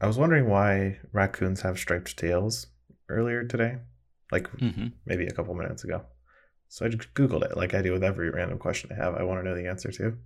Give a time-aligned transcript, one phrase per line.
[0.00, 2.66] I was wondering why raccoons have striped tails
[3.08, 3.78] earlier today,
[4.30, 6.02] like hmm maybe a couple minutes ago.
[6.68, 9.14] So I just Googled it, like I do with every random question I have.
[9.14, 10.18] I want to know the answer to.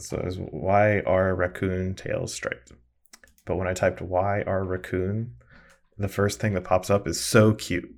[0.00, 2.72] So it was why are raccoon tails striped?
[3.44, 5.34] But when I typed why are raccoon,
[5.98, 7.94] the first thing that pops up is so cute.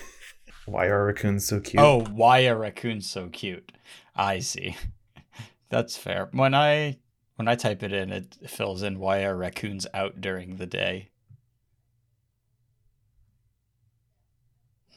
[0.66, 1.82] why are raccoons so cute?
[1.82, 3.72] Oh, why are raccoons so cute?
[4.14, 4.76] I see.
[5.70, 6.28] That's fair.
[6.32, 6.98] When I
[7.38, 11.10] when I type it in, it fills in why are raccoons out during the day.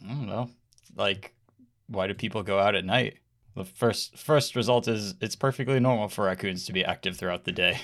[0.03, 0.49] I don't know.
[0.95, 1.35] Like,
[1.85, 3.19] why do people go out at night?
[3.55, 7.51] The first first result is it's perfectly normal for raccoons to be active throughout the
[7.51, 7.79] day.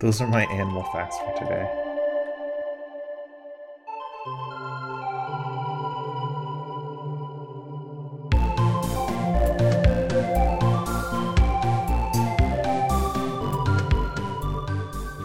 [0.00, 1.81] Those are my animal facts for today.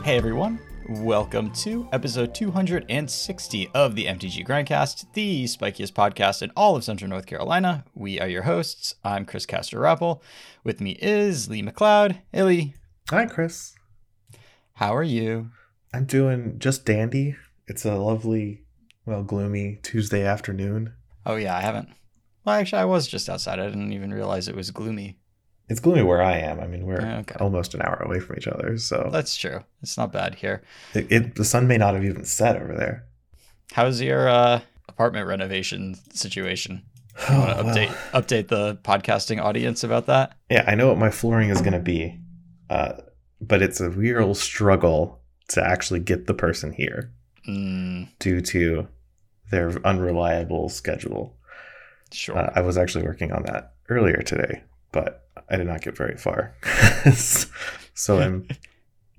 [0.07, 6.77] Hey everyone, welcome to episode 260 of the MTG Grindcast, the spikiest podcast in all
[6.77, 7.83] of Central North Carolina.
[7.93, 8.95] We are your hosts.
[9.03, 10.23] I'm Chris Castor Rappel.
[10.63, 12.21] With me is Lee McLeod.
[12.31, 12.75] Hey Lee,
[13.09, 13.75] Hi, Chris.
[14.75, 15.49] how are you?
[15.93, 17.35] I'm doing just dandy.
[17.67, 18.63] It's a lovely,
[19.05, 20.93] well, gloomy Tuesday afternoon.
[21.25, 21.89] Oh yeah, I haven't.
[22.45, 23.59] Well, actually, I was just outside.
[23.59, 25.19] I didn't even realize it was gloomy.
[25.69, 26.59] It's gloomy where I am.
[26.59, 27.35] I mean, we're Okay.
[27.39, 29.63] almost an hour away from each other, so That's true.
[29.81, 30.61] It's not bad here.
[30.93, 33.05] it, it the sun may not have even set over there.
[33.73, 36.83] How's your uh, apartment renovation situation?
[37.31, 40.37] You want to Well, update update the podcasting audience about that?
[40.49, 42.19] Yeah, I know what my flooring is going to be,
[42.69, 42.93] uh,
[43.41, 47.11] but it's a real struggle to actually get the person here
[47.47, 48.87] Mm, due to
[49.51, 51.35] their unreliable schedule.
[52.11, 52.37] sure.
[52.37, 56.17] Uh, I was actually working on that earlier today, but I did not get very
[56.17, 56.53] far.
[57.93, 58.47] so I'm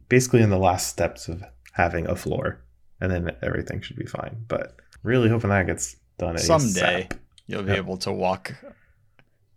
[0.09, 2.61] basically in the last steps of having a floor,
[3.01, 4.45] and then everything should be fine.
[4.49, 6.41] But really hoping that gets done ASAP.
[6.61, 7.09] Someday
[7.47, 7.79] you'll be Yep.
[7.79, 8.55] able to walk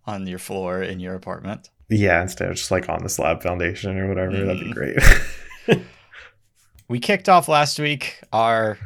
[0.06, 1.70] on your floor in your apartment.
[1.90, 4.74] Yeah, instead of just like on the slab foundation or whatever, that'd be Mhm.
[5.68, 5.82] great.
[6.88, 8.78] We kicked off last week our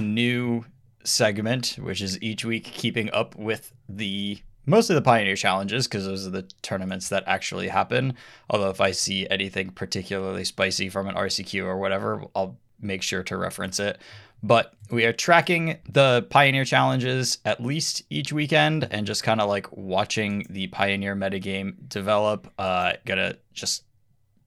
[0.00, 0.64] new
[1.04, 6.26] segment, which is each week keeping up with the mostly the Pioneer challenges because those
[6.26, 8.14] are the tournaments that actually happen.
[8.50, 13.22] Although if I see anything particularly spicy from an RCQ or whatever, I'll make sure
[13.24, 13.98] to reference it.
[14.42, 19.48] But we are tracking the Pioneer challenges at least each weekend and just kind of
[19.48, 22.52] like watching the Pioneer metagame develop.
[22.58, 23.84] Uh, gonna just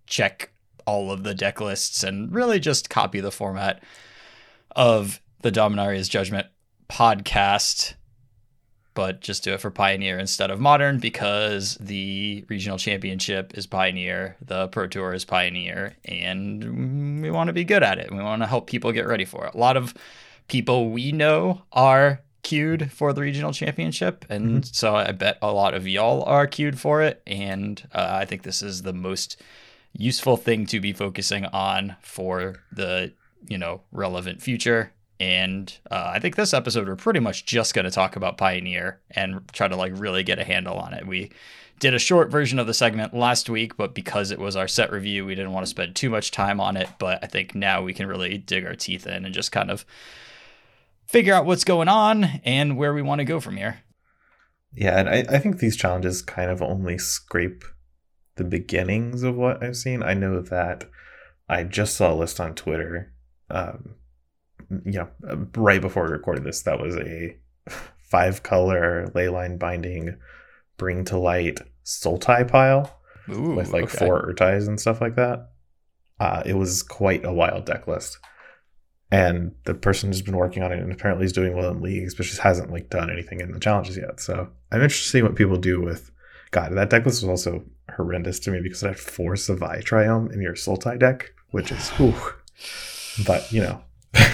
[0.05, 0.51] check
[0.85, 3.81] all of the deck lists and really just copy the format
[4.75, 6.47] of the Dominaria's Judgment
[6.89, 7.93] podcast,
[8.95, 14.37] but just do it for Pioneer instead of Modern because the regional championship is Pioneer,
[14.41, 18.09] the Pro Tour is Pioneer, and we want to be good at it.
[18.09, 19.53] We want to help people get ready for it.
[19.53, 19.93] A lot of
[20.47, 25.73] people we know are queued for the regional championship, and so I bet a lot
[25.73, 27.21] of y'all are queued for it.
[27.27, 29.41] And uh, I think this is the most
[29.91, 33.11] useful thing to be focusing on for the
[33.47, 37.85] you know relevant future and uh, i think this episode we're pretty much just going
[37.85, 41.07] to talk about pioneer and try to like really get a handle on it.
[41.07, 41.31] We
[41.79, 44.91] did a short version of the segment last week but because it was our set
[44.91, 46.89] review we didn't want to spend too much time on it.
[46.99, 49.85] But i think now we can really dig our teeth in and just kind of
[51.05, 53.79] figure out what's going on and where we want to go from here.
[54.73, 57.63] Yeah, and I, I think these challenges kind of only scrape
[58.35, 60.03] the beginnings of what I've seen.
[60.03, 60.89] I know that
[61.47, 63.13] I just saw a list on Twitter,
[63.49, 63.95] um,
[64.69, 67.37] you know, uh, right before we recorded this, that was a
[67.97, 70.17] five color leyline binding,
[70.77, 72.99] bring to light Sultai pile
[73.29, 74.05] Ooh, with like okay.
[74.05, 75.49] four Urtais and stuff like that.
[76.19, 78.17] Uh, it was quite a wild deck list.
[79.11, 82.15] And the person who's been working on it and apparently is doing well in leagues,
[82.15, 84.19] but just hasn't like done anything in the challenges yet.
[84.19, 86.11] So I'm interested to see what people do with
[86.51, 90.31] God, that deck list was also horrendous to me because it had four Savai Triome
[90.33, 92.15] in your Sultai deck, which is whew.
[93.25, 93.81] But you know,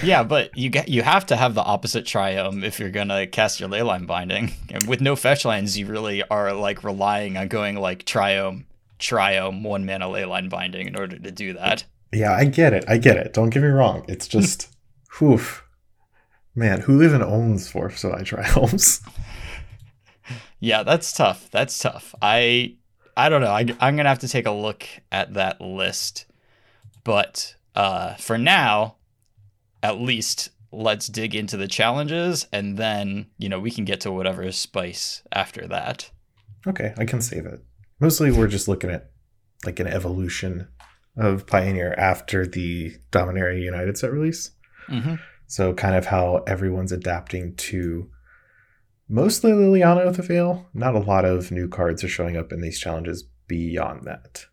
[0.04, 3.60] yeah, but you get you have to have the opposite triome if you're gonna cast
[3.60, 4.52] your leyline binding.
[4.70, 8.66] And with no fetch lands, you really are like relying on going like triome,
[9.00, 11.84] triome, one mana leyline binding in order to do that.
[12.14, 12.86] yeah, I get it.
[12.88, 13.34] I get it.
[13.34, 14.06] Don't get me wrong.
[14.08, 14.70] It's just
[15.20, 15.40] whew.
[16.54, 19.02] Man, who even owns four Savai Triomes?
[20.64, 21.50] Yeah, that's tough.
[21.50, 22.14] That's tough.
[22.22, 22.76] I
[23.18, 23.50] I don't know.
[23.50, 26.26] I, I'm gonna have to take a look at that list,
[27.04, 28.96] but uh, for now,
[29.84, 34.12] at least let's dig into the challenges, and then you know we can get to
[34.12, 36.12] whatever is spice after that.
[36.68, 37.64] Okay, I can save it.
[38.00, 39.12] Mostly we're just looking at
[39.66, 40.68] like an evolution
[41.18, 44.52] of Pioneer after the Dominaria United set release.
[44.88, 45.16] Mm-hmm.
[45.48, 48.10] So kind of how everyone's adapting to
[49.10, 50.70] mostly Liliana with the Veil.
[50.74, 54.46] Not a lot of new cards are showing up in these challenges beyond that.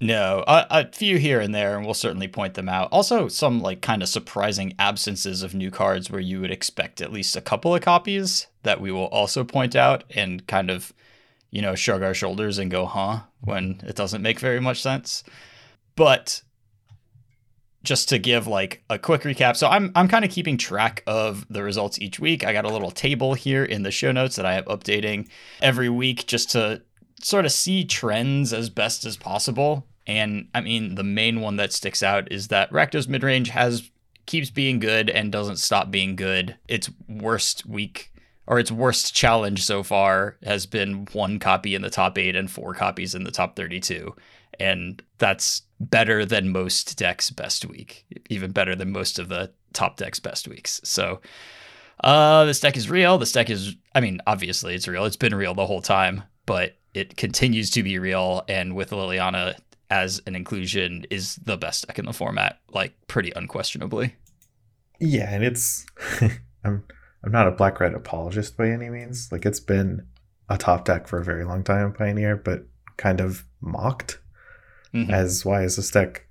[0.00, 2.88] No, a, a few here and there, and we'll certainly point them out.
[2.92, 7.12] Also, some like kind of surprising absences of new cards where you would expect at
[7.12, 10.92] least a couple of copies that we will also point out and kind of,
[11.50, 15.24] you know, shrug our shoulders and go, huh, when it doesn't make very much sense.
[15.94, 16.42] But
[17.86, 19.56] just to give like a quick recap.
[19.56, 22.44] So I'm I'm kind of keeping track of the results each week.
[22.44, 25.28] I got a little table here in the show notes that I am updating
[25.62, 26.82] every week just to
[27.22, 29.86] sort of see trends as best as possible.
[30.06, 33.90] And I mean, the main one that sticks out is that Rakdos midrange has
[34.26, 36.56] keeps being good and doesn't stop being good.
[36.68, 38.12] Its worst week
[38.46, 42.50] or its worst challenge so far has been one copy in the top 8 and
[42.50, 44.14] four copies in the top 32
[44.58, 49.96] and that's better than most decks best week, even better than most of the top
[49.96, 50.80] decks best weeks.
[50.84, 51.20] So
[52.04, 53.18] uh this deck is real.
[53.18, 55.04] This deck is I mean, obviously it's real.
[55.04, 59.54] It's been real the whole time, but it continues to be real and with Liliana
[59.90, 64.14] as an inclusion is the best deck in the format, like pretty unquestionably.
[64.98, 65.86] Yeah, and it's
[66.64, 66.82] I'm
[67.22, 69.28] I'm not a black red apologist by any means.
[69.30, 70.06] Like it's been
[70.48, 72.66] a top deck for a very long time, Pioneer, but
[72.96, 74.18] kind of mocked
[74.94, 75.10] Mhm.
[75.10, 76.26] as why is this deck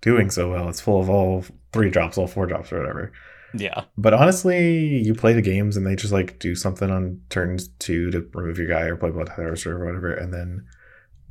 [0.00, 0.68] doing so well?
[0.68, 3.12] It's full of all three drops, all four drops, or whatever.
[3.54, 3.84] Yeah.
[3.96, 8.10] But honestly, you play the games and they just like do something on turns two
[8.10, 10.66] to remove your guy or play Blood Harvester or whatever, and then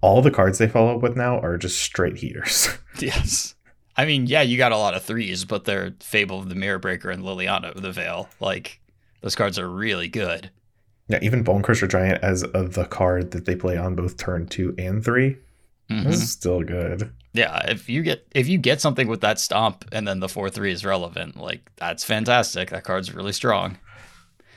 [0.02, 2.70] all the cards they follow up with now are just straight heaters.
[3.00, 3.56] Yes.
[3.98, 6.80] I mean, yeah, you got a lot of threes, but they're Fable of the Mirror
[6.80, 8.30] Breaker and Liliana of the Veil.
[8.40, 8.80] Like,
[9.22, 10.50] those cards are really good.
[11.10, 14.74] yeah, even Bonecrusher Giant as of the card that they play on both turn two
[14.78, 15.04] and
[15.88, 16.08] 3 Mhm.
[16.08, 17.12] is still good.
[17.34, 20.50] Yeah, if you get if you get something with that stomp and then the four
[20.50, 22.70] three is relevant, like that's fantastic.
[22.70, 23.78] That card's really strong.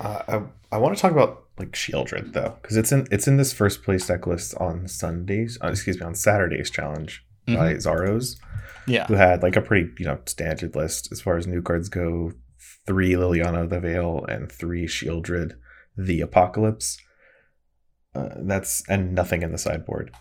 [0.00, 0.22] Uh,
[0.70, 3.52] I I want to talk about like Sheoldred though, because it's in it's in this
[3.52, 5.58] first place deck list on Sundays.
[5.62, 8.36] Uh, excuse me, on Saturdays challenge by Zaros,
[8.86, 9.06] Yeah.
[9.06, 12.32] who had like a pretty you know standard list as far as new cards go.
[12.86, 15.54] Three Liliana of the Veil and three Sheoldred
[15.96, 16.96] the Apocalypse.
[18.14, 20.12] Uh, that's and nothing in the sideboard.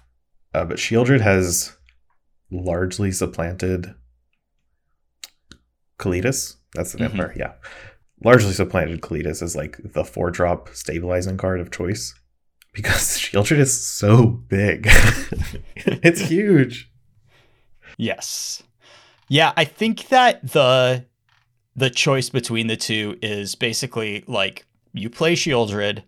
[0.54, 1.76] Uh, but Sheoldred has
[2.52, 3.94] largely supplanted
[6.00, 6.56] Kalitas.
[6.74, 7.54] That's the vampire, yeah.
[8.24, 12.14] Largely supplanted Kalitas as like the four drop stabilizing card of choice
[12.74, 14.88] because Sheoldred is so big.
[15.76, 16.92] it's huge.
[17.98, 18.64] Yes.
[19.30, 21.06] Yeah, I think that the
[21.76, 26.04] the choice between the two is basically like you play Sheoldred.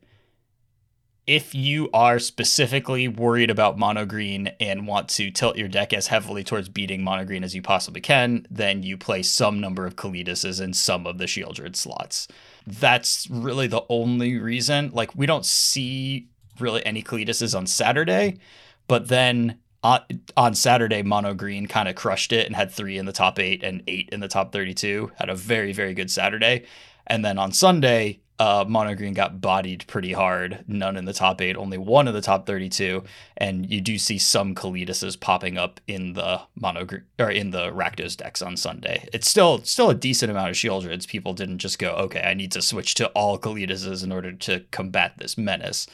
[1.29, 6.07] If you are specifically worried about mono green and want to tilt your deck as
[6.07, 9.95] heavily towards beating mono green as you possibly can, then you play some number of
[9.95, 12.27] Kalitases in some of the Sheoldred slots.
[12.65, 14.89] That's really the only reason.
[14.91, 16.29] Like we don't see
[16.59, 18.39] really any Kalitases on Saturday,
[18.87, 20.01] but then on,
[20.35, 23.61] on Saturday, Mono Green kind of crushed it and had three in the top eight
[23.61, 25.11] and eight in the top 32.
[25.17, 26.65] Had a very, very good Saturday.
[27.05, 30.63] And then on Sunday, uh, Mono Green got bodied pretty hard.
[30.65, 33.03] None in the top eight, only one in the top 32.
[33.36, 37.69] And you do see some Kalitases popping up in the Mono Green or in the
[37.71, 39.07] Rakdos decks on Sunday.
[39.12, 41.07] It's still still a decent amount of Sheoldreds.
[41.07, 44.61] People didn't just go, okay, I need to switch to all Kalitases in order to
[44.71, 45.85] combat this menace.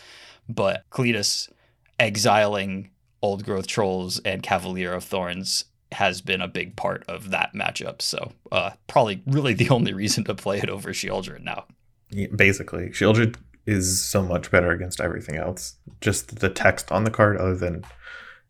[0.48, 1.50] But Kalitas
[2.00, 2.92] exiling
[3.24, 8.02] old growth trolls and cavalier of thorns has been a big part of that matchup
[8.02, 11.64] so uh probably really the only reason to play it over sheoldred now
[12.36, 15.78] Basically, Sheoldred is so much better against everything else.
[16.02, 17.84] Just the text on the card, other than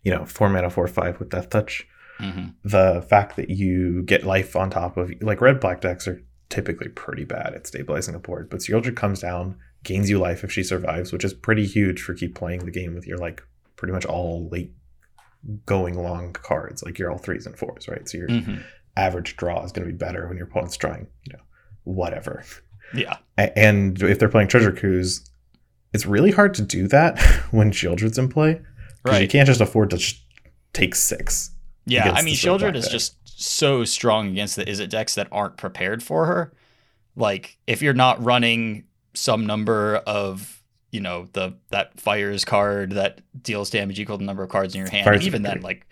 [0.03, 1.87] you know four mana, four five with Death Touch.
[2.19, 2.47] mm-hmm.
[2.63, 6.87] the fact that you get life on top of like red black decks are typically
[6.89, 10.63] pretty bad at stabilizing a board, but Sheoldred comes down, gains you life if she
[10.63, 13.41] survives, which is pretty huge for keep playing the game with your like
[13.75, 14.73] pretty much all late
[15.65, 18.07] going long cards, like you're all threes and fours, right?
[18.07, 18.55] So your Mm-hmm.
[18.97, 21.43] average draw is going to be better when your opponent's drawing, you know,
[21.83, 22.43] whatever.
[22.93, 25.29] Yeah And if they're playing Treasure Cruise,
[25.93, 27.19] it's really hard to do that
[27.51, 28.61] when Sheoldred's in play.
[29.03, 30.19] Because you can't just afford to sh-
[30.73, 31.51] take six.
[31.85, 32.91] yeah i mean the sort of sheoldred is deck.
[32.91, 36.51] just so strong against the Izzet decks that aren't prepared for her
[37.15, 40.61] like if you're not running some number of
[40.91, 44.73] you know the that fires card that deals damage equal to the number of cards
[44.73, 45.85] in your hand Fires even then like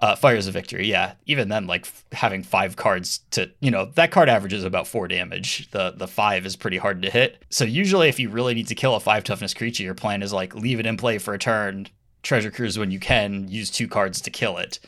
[0.00, 3.84] uh, fires of victory yeah even then like f- having five cards to you know
[3.96, 7.64] that card averages about four damage the the five is pretty hard to hit so
[7.64, 10.54] usually if you really need to kill a five toughness creature your plan is like
[10.54, 11.86] leave it in play for a turn
[12.22, 14.78] treasure cruise when you can use two cards to kill it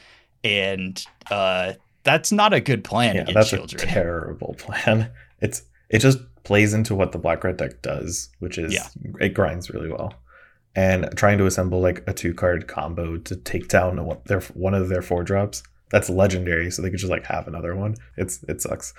[0.45, 1.73] and uh,
[2.05, 5.11] that's not a good plan Yeah, that's a terrible plan.
[5.41, 8.87] It's it just plays into what the black red deck does, which is Yeah.
[9.21, 10.15] it grinds really well.
[10.75, 14.73] And trying to assemble like a two card combo to take down one, their one
[14.75, 16.71] of their four drops, that's legendary.
[16.71, 17.95] So they could just like have another one.
[18.17, 18.95] It's it sucks.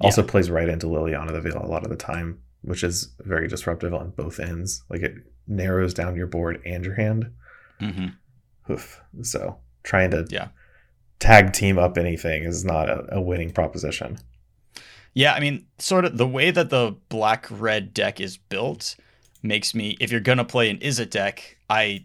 [0.00, 3.48] Also plays right into Liliana the Veil a lot of the time, which is very
[3.48, 4.84] disruptive on both ends.
[4.90, 5.14] Like it
[5.48, 7.32] narrows down your board and your hand.
[7.80, 8.06] hmm
[8.70, 9.00] Oof.
[9.22, 10.48] So trying to Yeah.
[11.18, 14.18] tag team up anything is not a, a winning proposition.
[15.14, 18.96] Yeah, I mean, sort of the way that the black red deck is built
[19.42, 22.04] makes me, if you're going to play an Izzet deck, I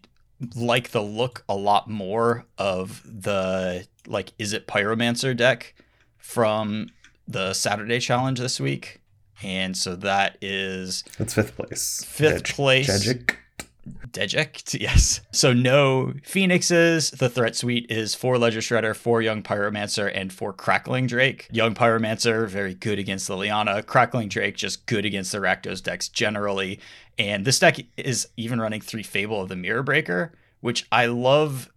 [0.56, 5.76] like the look a lot more of the, like, Izzet Pyromancer deck
[6.18, 6.90] from
[7.28, 9.02] the Saturday challenge this week.
[9.44, 12.04] And so that is That's fifth place.
[12.06, 12.88] fifth place.
[13.08, 13.36] Dejik.
[14.12, 15.22] Deject, yes.
[15.32, 17.12] So no Phoenixes.
[17.12, 21.48] The threat suite is four Ledger Shredder, four Young Pyromancer, and four Crackling Drake.
[21.52, 23.86] Young Pyromancer, very good against Liliana.
[23.86, 26.80] Crackling Drake, just good against the Rakdos decks generally.
[27.18, 31.70] And this deck is even running three Fable of the Mirror Breaker, which I love.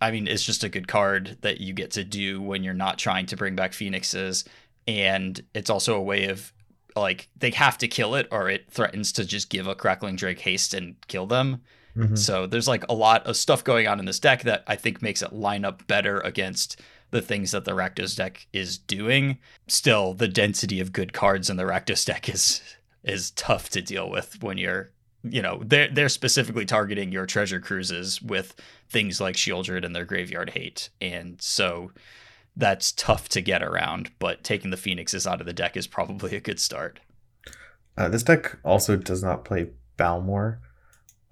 [0.00, 2.98] I mean, it's just a good card that you get to do when you're not
[2.98, 4.44] trying to bring back Phoenixes.
[4.88, 6.52] And it's also a way of
[6.96, 10.40] like they have to kill it or it threatens to just give a crackling drake
[10.40, 11.62] haste and kill them.
[11.96, 12.16] Mhm.
[12.16, 15.02] so there's like a lot of stuff going on in this deck that i think
[15.02, 16.80] makes it line up better against
[17.10, 19.36] the things that the rakdos deck is doing.
[19.68, 22.62] Still the density of good cards in the rakdos deck is
[23.04, 24.90] is tough to deal with when you're
[25.22, 28.54] you know they're they're specifically targeting your treasure cruises with
[28.88, 30.88] things like sheoldred and their graveyard hate.
[31.02, 31.92] And so
[32.56, 36.36] that's tough to get around but taking the phoenixes out of the deck is probably
[36.36, 37.00] a good start
[37.96, 39.68] Uh, this deck also does not play
[39.98, 40.60] Balmor.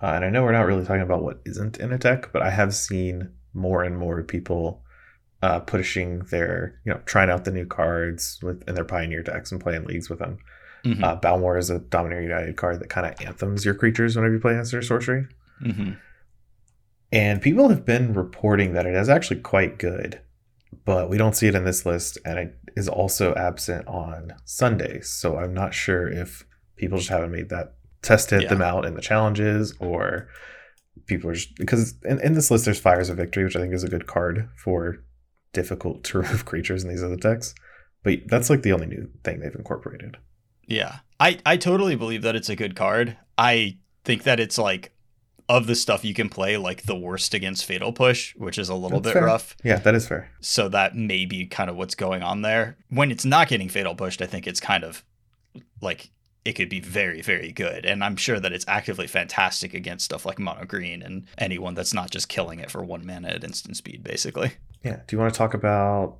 [0.02, 2.42] Uh, and I know we're not really talking about what isn't in a deck, but
[2.42, 4.82] I have seen more and more people
[5.42, 9.50] uh, pushing their, you know, trying out the new cards with in their Pioneer decks
[9.52, 10.38] and playing leagues with them.
[10.84, 11.02] Mhm.
[11.02, 14.40] Uh, Balmor is a Dominaria United card that kind of anthems your creatures whenever you
[14.40, 15.26] play Answer sorcery.
[15.62, 15.92] hmm
[17.12, 20.20] And people have been reporting that it is actually quite good,
[20.84, 25.08] but we don't see it in this list, and it is also absent on Sundays.
[25.08, 26.44] So I'm not sure if
[26.76, 28.48] people just haven't made that tested Yeah.
[28.48, 30.28] them out in the challenges, or
[31.06, 33.74] people are just because in, in this list there's Fires of Victory, which I think
[33.74, 35.04] is a good card for
[35.52, 37.54] difficult to remove creatures in these other decks.
[38.02, 40.16] But that's like the only new thing they've incorporated.
[40.66, 41.00] Yeah.
[41.18, 43.16] I, I totally believe that it's a good card.
[43.36, 44.92] I think that it's like
[45.50, 48.74] of the stuff you can play, like the worst against Fatal Push, which is a
[48.74, 49.26] little That's bit fair.
[49.26, 49.56] rough.
[49.64, 50.30] Yeah, that is fair.
[50.40, 52.76] So that may be kind of what's going on there.
[52.88, 55.04] When it's not getting Fatal Pushed, I think it's kind of
[55.80, 56.10] like
[56.44, 57.84] it could be very, very good.
[57.84, 61.92] And I'm sure that it's actively fantastic against stuff like Mono Green and anyone that's
[61.92, 64.52] not just killing it for one mana at instant speed, basically.
[64.84, 65.00] Yeah.
[65.08, 66.18] Do you want to talk about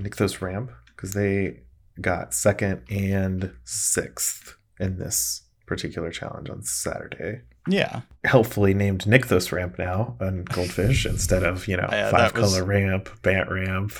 [0.00, 0.72] Nykthos Ramp?
[0.86, 1.60] Because they
[2.00, 7.42] got second and sixth in this particular challenge on Saturday.
[7.68, 8.02] Yeah.
[8.24, 12.52] Helpfully named Nykthos Ramp now on Goldfish instead of, you know, Yeah, five that was-
[12.52, 13.92] color ramp, Bant Ramp,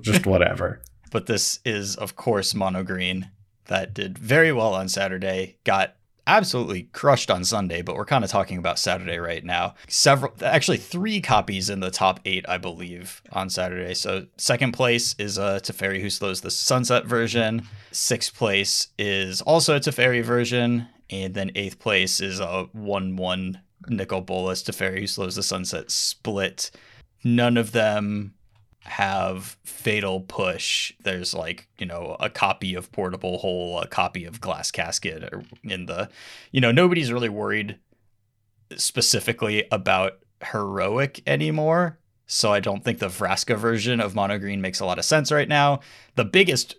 [0.00, 0.80] just whatever.
[1.10, 3.30] but this is of course mono green
[3.66, 5.94] that did very well on saturday got
[6.26, 10.78] absolutely crushed on sunday but we're kind of talking about saturday right now several actually
[10.78, 15.60] three copies in the top eight i believe on saturday so second place is a
[15.62, 21.52] teferi who slows the sunset version sixth place is also a teferi version and then
[21.54, 26.70] eighth place is a 1-1 Nicol Bolas teferi who slows the sunset split.
[27.22, 28.34] None of them
[28.84, 30.92] have fatal push.
[31.04, 35.86] There's like you know a copy of portable hole a copy of glass casket in
[35.86, 36.08] the
[36.50, 37.78] you know nobody's really worried
[38.76, 40.18] specifically about
[40.50, 41.98] heroic anymore.
[42.26, 45.30] So i don't think the vraska version of mono green makes a lot of sense
[45.30, 45.80] right now.
[46.16, 46.74] The biggest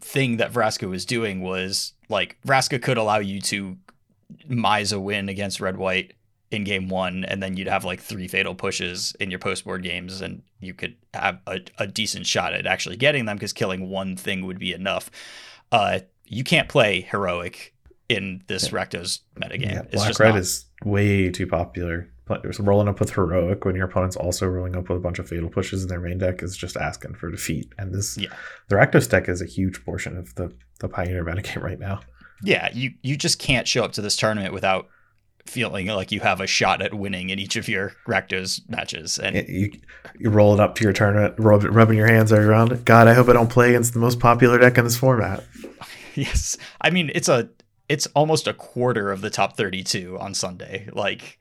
[0.00, 3.76] thing that vraska was doing was like vraska could allow you to
[4.48, 6.12] mise a win against red white
[6.50, 9.82] in game one, and then you'd have like three fatal pushes in your post board
[9.82, 13.88] games, and you could have a, a decent shot at actually getting them because killing
[13.90, 15.10] one thing would be enough.
[15.72, 17.74] Uh, you can't play heroic
[18.08, 19.72] in this Rakdos metagame.
[19.72, 20.38] Yeah, it's Black just Red not.
[20.38, 22.08] is way too popular.
[22.58, 25.48] Rolling up with heroic when your opponent's also rolling up with a bunch of fatal
[25.48, 27.72] pushes in their main deck is just asking for defeat.
[27.78, 28.30] And this Yeah.
[28.68, 32.00] the Rakdos deck is a huge portion of the the Pioneer metagame right now.
[32.42, 34.88] yeah, you you just can't show up to this tournament without
[35.46, 39.16] feeling like you have a shot at winning in each of your Rakdos matches.
[39.18, 39.72] And It- you
[40.18, 42.84] you roll it up to your tournament, rub, rubbing your hands around it.
[42.84, 45.44] God, I hope I don't play against the most popular deck in this format.
[46.14, 46.56] Yes.
[46.80, 47.50] I mean, it's a
[47.90, 50.88] it's almost a quarter of the top 32 on Sunday.
[50.92, 51.38] Like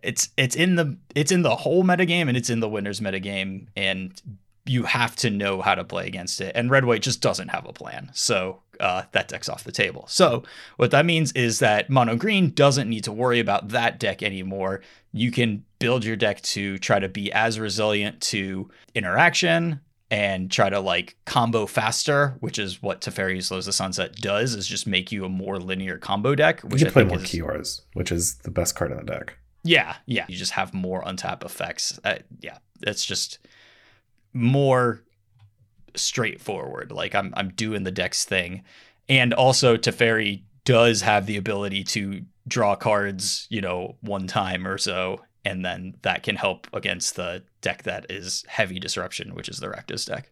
[0.00, 3.66] it's it's in the it's in the whole metagame and it's in the winners metagame
[3.76, 4.12] and
[4.66, 6.52] you have to know how to play against it.
[6.54, 8.10] And red white just doesn't have a plan.
[8.12, 10.06] So uh, that deck's off the table.
[10.08, 10.42] So
[10.76, 14.82] what that means is that mono green doesn't need to worry about that deck anymore.
[15.12, 19.80] You can build your deck to try to be as resilient to interaction
[20.10, 24.66] and try to like combo faster, which is what Teferi Slows the Sunset does, is
[24.66, 26.60] just make you a more linear combo deck.
[26.60, 29.04] Which you can I play more is, Kiors, which is the best card in the
[29.04, 29.36] deck.
[29.64, 30.26] Yeah, yeah.
[30.28, 31.98] You just have more untap effects.
[32.04, 33.38] Uh, yeah, it's just
[34.36, 35.02] more
[35.94, 36.92] straightforward.
[36.92, 38.62] Like I'm I'm doing the dex thing.
[39.08, 44.78] And also Teferi does have the ability to draw cards, you know, one time or
[44.78, 49.58] so, and then that can help against the deck that is heavy disruption, which is
[49.58, 50.30] the Rakdos deck.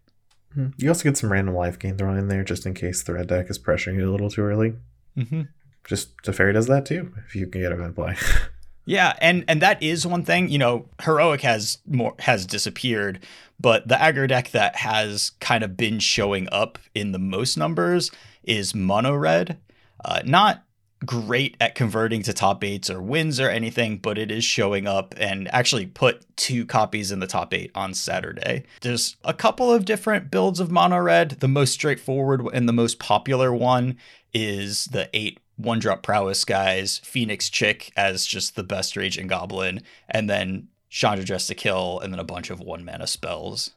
[0.55, 0.69] Hmm.
[0.77, 3.29] You also get some random life gain thrown in there just in case the red
[3.29, 4.75] deck is pressuring you a little too early.
[5.17, 5.43] Mm-hmm.
[5.87, 8.17] Just Teferi does that too, if you can get him in play.
[8.87, 10.49] Yeah, and and that is one thing.
[10.49, 13.21] You know, heroic has more has disappeared,
[13.59, 18.11] but the aggro deck that has kind of been showing up in the most numbers
[18.43, 19.59] is mono red.
[20.05, 20.65] Uh, not
[21.07, 25.15] great at converting to top eights or wins or anything, but it is showing up
[25.19, 28.65] and actually put two copies in the top eight on Saturday.
[28.81, 31.31] There's a couple of different builds of mono red.
[31.41, 33.99] The most straightforward and the most popular one
[34.33, 39.83] is the eight one drop prowess guys, Phoenix Chick as just the best Raging Goblin,
[40.09, 43.71] and then Chandra Dress to Kill, and then a bunch of one mana spells.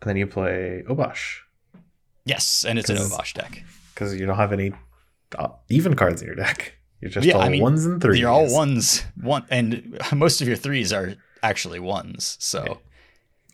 [0.00, 1.38] and then you play Obosh
[2.24, 3.64] Yes, and it's an Obosh deck.
[3.94, 4.72] because you don't have any
[5.38, 6.74] uh, even cards in your deck.
[7.00, 8.20] You're just Yeah, all I mean, ones and threes.
[8.20, 12.36] You're all ones, one, and most of your threes are actually ones.
[12.38, 12.78] So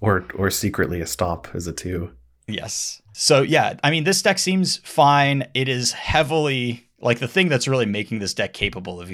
[0.01, 2.11] or or secretly a stomp is a two.
[2.47, 5.49] yes, so yeah, I mean this deck seems fine.
[5.55, 9.11] It is heavily like the thing that's really making this deck capable of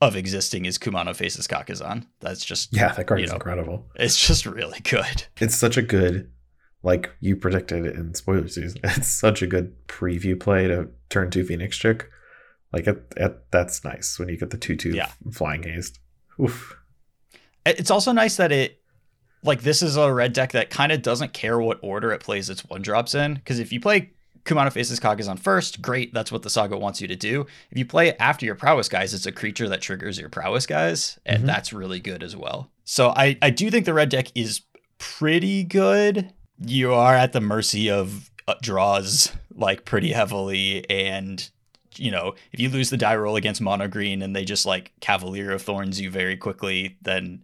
[0.00, 2.06] of existing is Kumano faces Kakkazan.
[2.20, 3.36] That's just Yeah, that card is know.
[3.36, 3.86] incredible.
[3.96, 5.24] it's just really good.
[5.40, 6.30] It's such a good,
[6.82, 8.80] like you predicted in spoiler season.
[8.84, 12.08] It's such a good preview play to turn two Phoenix Chick.
[12.72, 15.10] Like it, it, that's nice when you get the two two Yeah.
[15.32, 16.00] flying haste.
[16.40, 16.76] Oof.
[17.64, 18.80] It's also nice that it
[19.44, 22.48] like this is a red deck that kind of doesn't care what order it plays
[22.50, 23.34] its one drops in.
[23.34, 24.12] Because if you play
[24.44, 27.46] Kumano Faces Kakkazan first, great, that's what the saga wants you to do.
[27.70, 30.66] If you play it after your prowess guys, it's a creature that triggers your prowess
[30.66, 31.46] guys, and Mhm.
[31.46, 32.70] that's really good as well.
[32.84, 34.62] So I, I do think the red deck is
[34.98, 36.32] pretty good.
[36.58, 41.48] You are at the mercy of uh, draws like pretty heavily and
[41.96, 44.92] you know, if you lose the die roll against mono green and they just like
[45.00, 47.42] Cavalier of Thorns you very quickly, then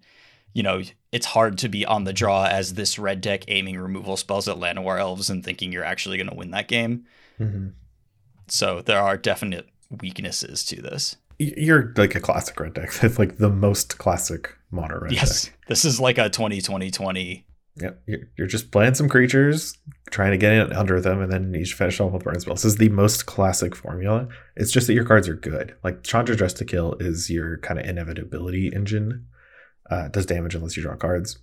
[0.54, 0.82] you know,
[1.12, 4.56] it's hard to be on the draw as this red deck aiming removal spells at
[4.56, 7.04] Llanowar Elves and thinking you're actually going to win that game.
[7.38, 7.72] Mhm.
[8.48, 9.68] So there are definite
[10.02, 11.16] weaknesses to this.
[11.38, 12.90] You're like a classic red deck.
[13.02, 15.54] It's like the most classic modern red yes, deck.
[15.68, 17.44] this is like a 20 20 20.
[17.80, 18.02] Yep.
[18.06, 19.78] You're, you're just playing some creatures,
[20.10, 22.62] trying to get in under them, and then you finish off with burn spells.
[22.62, 24.26] This is the most classic formula.
[24.56, 25.76] It's just that your cards are good.
[25.84, 29.26] Like Chandra Dress to Kill is your kind of inevitability engine.
[29.90, 31.38] Uh, it does damage unless you draw cards,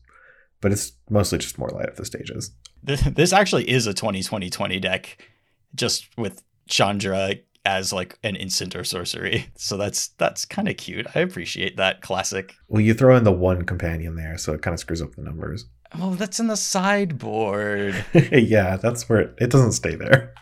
[0.61, 2.51] but it's mostly just more light up the stages.
[2.83, 5.27] This, this actually is a 20 20 20 deck
[5.73, 9.47] just with Chandra as like an instant or sorcery.
[9.57, 11.07] So that's that's kind of cute.
[11.15, 12.53] I appreciate that classic.
[12.67, 15.23] Well, you throw in the one companion there, so it kind of screws up the
[15.23, 15.65] numbers.
[15.99, 18.05] Oh, that's in the sideboard.
[18.31, 20.33] yeah, that's where it, it doesn't stay there.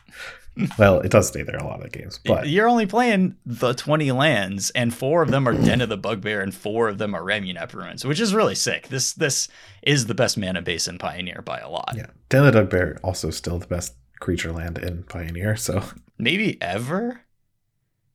[0.77, 4.11] well, it does stay there a lot of games, but You're only playing the 20
[4.11, 7.21] lands, and four of them are Den of the Bugbear, and four of them are
[7.23, 8.87] Ramunap Ruins, which is really sick.
[8.89, 9.47] This this
[9.81, 11.93] is the best mana base in Pioneer by a lot.
[11.95, 15.55] yeah, Den of the Bugbear also still the best creature land in Pioneer.
[15.57, 15.83] So
[16.17, 17.21] Maybe ever?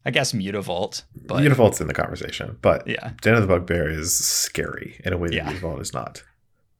[0.06, 4.16] I guess Mutavault, but Mutavault's in the conversation, but yeah, Den of the Bugbear is
[4.16, 5.52] scary in a way that Yeah.
[5.52, 6.22] Mutavault is not.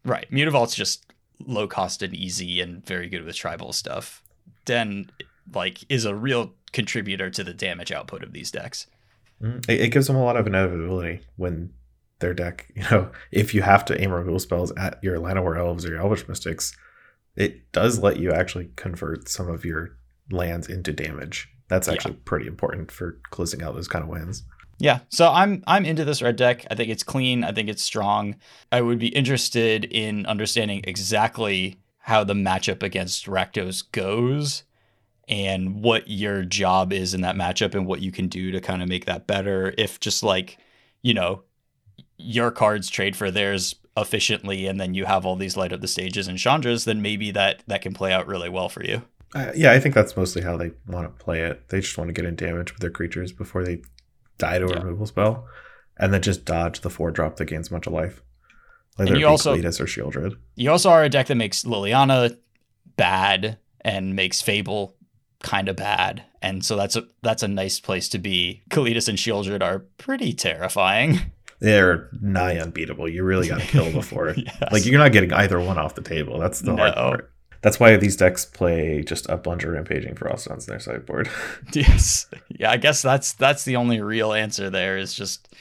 [0.05, 0.31] right.
[0.31, 1.05] Mutavault's just
[1.45, 4.23] low cost and easy and very good with tribal stuff.
[4.65, 5.11] Den
[5.55, 8.87] like is a real contributor to the damage output of these decks.
[9.43, 11.73] Mm, It, it gives them a lot of inevitability when
[12.21, 15.85] their deck, you know, if you have to aim removal spells at your Llanowar Elves
[15.87, 16.77] or your Elvish Mystics,
[17.37, 19.97] it does let you actually convert some of your
[20.31, 21.49] lands into damage.
[21.69, 21.95] That's Yeah.
[21.95, 24.43] actually pretty important for closing out those kind of wins.
[24.81, 26.65] Yeah, so I'm I'm into this red deck.
[26.71, 27.43] I think it's clean.
[27.43, 28.37] I think it's strong.
[28.71, 34.63] I would be interested in understanding exactly how the matchup against Rakdos goes
[35.29, 38.83] and what your job is in that matchup and what you can do to kind
[38.83, 39.75] of make that better.
[39.77, 40.59] If just like,
[41.03, 41.43] you know,
[42.17, 45.89] your cards trade for theirs efficiently and then you have all these light up the
[45.89, 49.03] stages and Chandras, then maybe that that can play out really well for you.
[49.35, 51.69] Uh, yeah, I think that's mostly how they want to play it.
[51.69, 53.83] They just want to get in damage with their creatures before they
[54.39, 54.79] die to a Yeah.
[54.83, 55.47] removal spell.
[56.01, 58.23] and then just dodge the four drop that gains much of life.
[59.01, 60.37] Like And you also- Kalitas or Sheoldred.
[60.55, 62.37] You also are a deck that makes Liliana
[62.97, 64.95] bad and makes Fable
[65.43, 66.25] kind of bad.
[66.43, 68.63] And so that's a that's a nice place to be.
[68.71, 71.33] Kalitas and Sheoldred are pretty terrifying.
[71.61, 73.09] They're nigh unbeatable.
[73.09, 74.29] You really got to kill before.
[74.37, 74.73] Yes.
[74.73, 76.39] Like you're not getting either one off the table.
[76.39, 77.33] That's the hard part.
[77.63, 81.29] That's why these decks play just a bunch of Rampaging Ferocidons in their sideboard.
[81.73, 82.27] Yes.
[82.49, 85.53] Yeah, I guess that's that's the only real answer there is just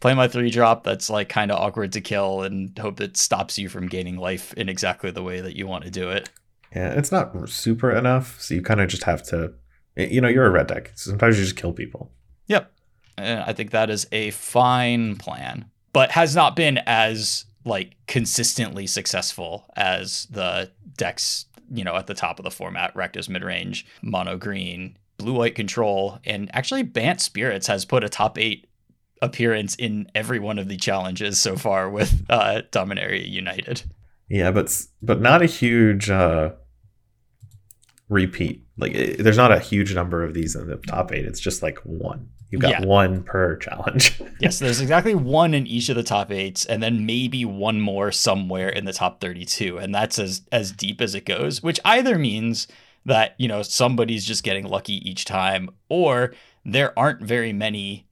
[0.00, 3.58] play my three drop that's like kind of awkward to kill and hope it stops
[3.58, 6.28] you from gaining life in exactly the way that you want to do it.
[6.74, 9.52] Yeah, it's not super enough, so you kind of just have to.
[9.96, 10.92] You know, you're a red deck.
[10.94, 12.10] Sometimes you just kill people.
[12.46, 12.72] Yep.
[13.18, 18.86] And I think that is a fine plan, but has not been as like consistently
[18.86, 24.38] successful as the decks, you know, at the top of the format, Rakdos midrange, mono
[24.38, 28.66] green, blue white control, and actually Bant Spirits has put a top 8
[29.20, 33.82] appearance in every one of the challenges so far with uh Dominaria United.
[34.28, 36.52] Yeah, but but not a huge uh,
[38.12, 38.62] repeat.
[38.78, 41.24] Like it, there's not a huge number of these in the top eight.
[41.24, 42.28] It's just like one.
[42.50, 42.84] You've got Yeah.
[42.86, 44.20] one per challenge.
[44.38, 48.12] Yes, there's exactly one in each of the top eights, and then maybe one more
[48.12, 51.62] somewhere in the top 32, and that's as as deep as it goes.
[51.62, 52.68] Which either means
[53.06, 58.06] that you know somebody's just getting lucky each time, or there aren't very many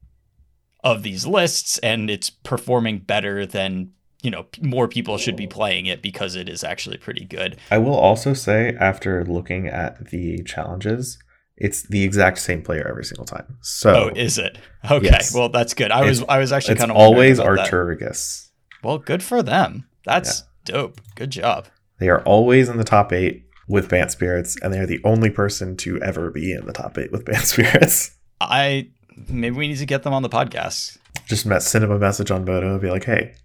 [0.83, 5.85] of these lists, and it's performing better than you know more people should be playing
[5.87, 7.57] it because it is actually pretty good.
[7.71, 11.17] I will also say, after looking at the challenges,
[11.57, 13.57] it's the exact same player every single time.
[13.61, 14.57] So Oh, is it?
[14.89, 15.33] Okay, Yes.
[15.35, 15.91] well that's good.
[15.91, 17.45] I was It's- I was actually kind of always that.
[17.47, 18.49] Arturigus.
[18.83, 19.85] Well, good for them.
[20.05, 20.99] That's dope.
[21.15, 21.67] Good job.
[21.99, 25.77] They are always in the top eight with Bant Spirits, and they're the only person
[25.77, 28.17] to ever be in the top eight with Bant Spirits.
[28.39, 28.87] I
[29.29, 30.97] maybe we need to get them on the podcast.
[31.27, 33.35] Just met, send him a message on Bodo and be like, hey,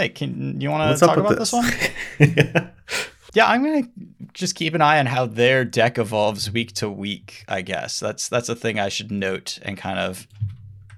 [0.00, 1.52] Hey, can you want to talk about this, this?
[1.52, 2.34] one?
[2.36, 2.70] Yeah.
[3.32, 3.88] Yeah, I'm gonna
[4.34, 7.44] just keep an eye on how their deck evolves week to week.
[7.46, 10.26] I guess that's that's a thing I should note and kind of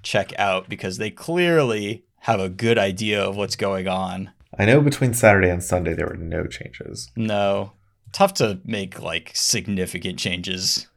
[0.01, 4.31] check out because they clearly have a good idea of what's going on.
[4.57, 7.11] I know between Saturday and Sunday there were no changes.
[7.15, 7.73] No,
[8.13, 10.87] tough to make like significant changes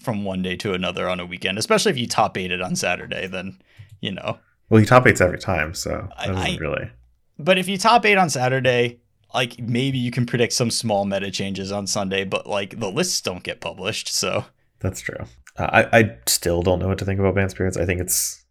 [0.00, 2.74] from one day to another on a weekend, especially if you top eight it on
[2.74, 3.28] Saturday.
[3.28, 3.58] Then
[4.00, 6.90] you know Well, he top eights every time, so I- that doesn't I- really.
[7.38, 9.00] But if you top eight on Saturday,
[9.34, 13.20] like maybe you can predict some small meta changes on Sunday, but like the lists
[13.20, 14.08] don't get published.
[14.08, 14.44] So
[14.80, 15.24] That's true.
[15.56, 17.76] Uh, I I still don't know what to think about Bant Spirits.
[17.76, 18.44] I think it's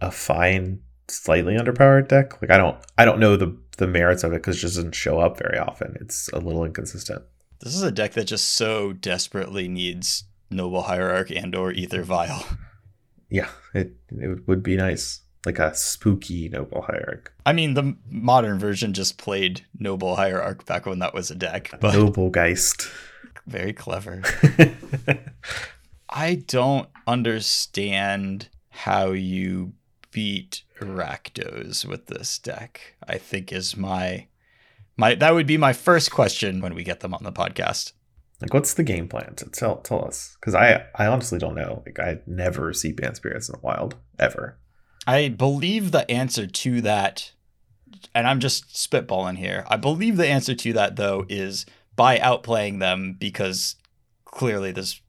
[0.00, 2.40] a fine, slightly underpowered deck.
[2.40, 4.94] Like I don't I don't know the the merits of it because it just doesn't
[4.94, 5.96] show up very often.
[6.00, 7.22] It's a little inconsistent.
[7.60, 12.44] this is a deck that just so desperately needs Noble Hierarch and or Aether Vial.
[13.30, 18.58] Yeah, it it would be nice, like a spooky noble hierarch, I mean, the modern
[18.58, 22.88] version just played Noble Hierarch back when that was a deck, but noble geist.
[23.46, 24.22] very clever.
[26.10, 29.72] I don't understand how you
[30.10, 32.96] beat Rakdos with this deck.
[33.06, 34.26] I think is my
[34.96, 37.92] my that would be my first question when we get them on the podcast.
[38.40, 39.34] like, what's the game plan?
[39.36, 41.82] To tell tell us, because I I honestly don't know.
[41.86, 44.58] Like I never see Bant Spirits in the wild ever.
[45.08, 47.32] I believe the answer to that
[48.14, 49.64] and I'm just spitballing here.
[49.68, 51.64] I believe the answer to that though is
[51.96, 53.76] by outplaying them because
[54.26, 55.00] clearly this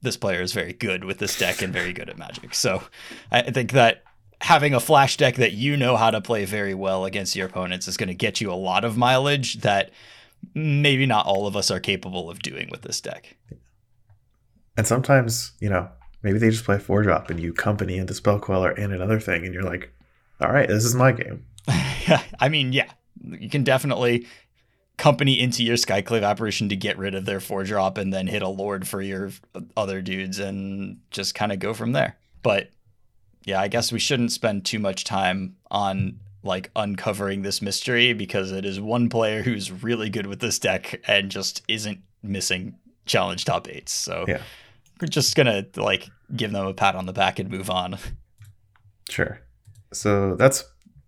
[0.00, 2.54] this player is very good with this deck and very good at magic.
[2.54, 2.82] So
[3.30, 4.02] I think that
[4.40, 7.86] having a flash deck that you know how to play very well against your opponents
[7.86, 9.90] is going to get you a lot of mileage that
[10.54, 13.36] maybe not all of us are capable of doing with this deck.
[14.76, 15.88] And sometimes, you know,
[16.22, 19.44] maybe they just play four drop and you company into Spell Queller and another thing,
[19.44, 19.92] and you're like,
[20.40, 21.46] all right, this is my game.
[22.40, 22.90] I mean, yeah,
[23.24, 24.26] you can definitely
[24.96, 28.42] company into your Skyclave apparition to get rid of their four drop and then hit
[28.42, 29.30] a lord for your
[29.76, 32.16] other dudes and just kind of go from there.
[32.42, 32.70] But
[33.44, 38.52] yeah, I guess we shouldn't spend too much time on like uncovering this mystery because
[38.52, 43.44] it is one player who's really good with this deck and just isn't missing challenge
[43.44, 43.92] top eights.
[43.92, 44.42] So Yeah.
[45.02, 47.98] We're just gonna like give them a pat on the back and move on.
[49.10, 49.40] Sure.
[49.92, 50.64] So that's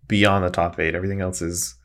[0.09, 0.95] beyond the top eight.
[0.95, 1.77] Everything else is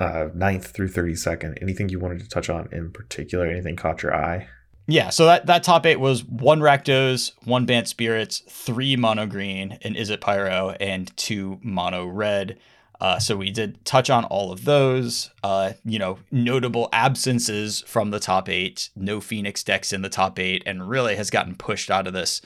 [0.00, 1.62] uh, ninth through 32nd.
[1.62, 3.46] Anything you wanted to touch on in particular?
[3.46, 4.48] Anything caught your eye?
[4.88, 9.78] Yeah, so that, that top eight was one Rakdos, one Bant Spirits, three Mono Green,
[9.82, 12.58] an Izzet Pyro, and two Mono Red.
[13.00, 15.30] Uh, so we did touch on all of those.
[15.42, 18.90] Uh, you know, notable absences from the top eight.
[18.96, 22.40] No Phoenix decks in the top eight, and really has gotten pushed out of this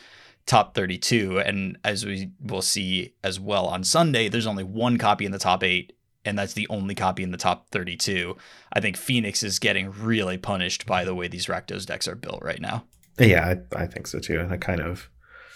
[0.46, 1.40] top 32.
[1.40, 5.38] And as we will see as well on Sunday, there's only one copy in the
[5.38, 8.36] top eight, and that's the only copy in the top 32.
[8.72, 12.42] I think Phoenix is getting really punished by the way these Rakdos decks are built
[12.42, 12.84] right now.
[13.18, 14.40] Yeah, I, I think so too.
[14.40, 15.08] And I kind of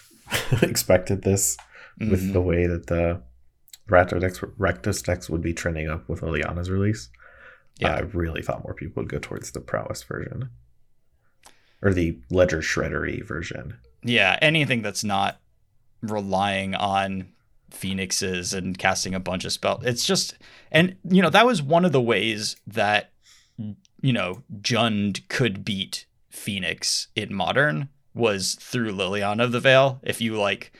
[0.62, 1.56] expected this
[2.00, 2.10] mm-hmm.
[2.10, 3.22] with the way that the
[3.88, 7.08] Rakdos decks, Rakdos decks would be trending up with Liliana's release.
[7.78, 7.94] Yeah.
[7.94, 10.50] I really thought more people would go towards the prowess version
[11.82, 13.78] or the ledger shreddery version.
[14.02, 15.40] Yeah, anything that's not
[16.02, 17.32] relying on
[17.70, 19.84] phoenixes and casting a bunch of spells.
[19.84, 20.36] It's just
[20.70, 23.12] and you know, that was one of the ways that
[23.58, 30.00] you know, Jund could beat Phoenix in modern was through Liliana of the Veil.
[30.02, 30.72] If you like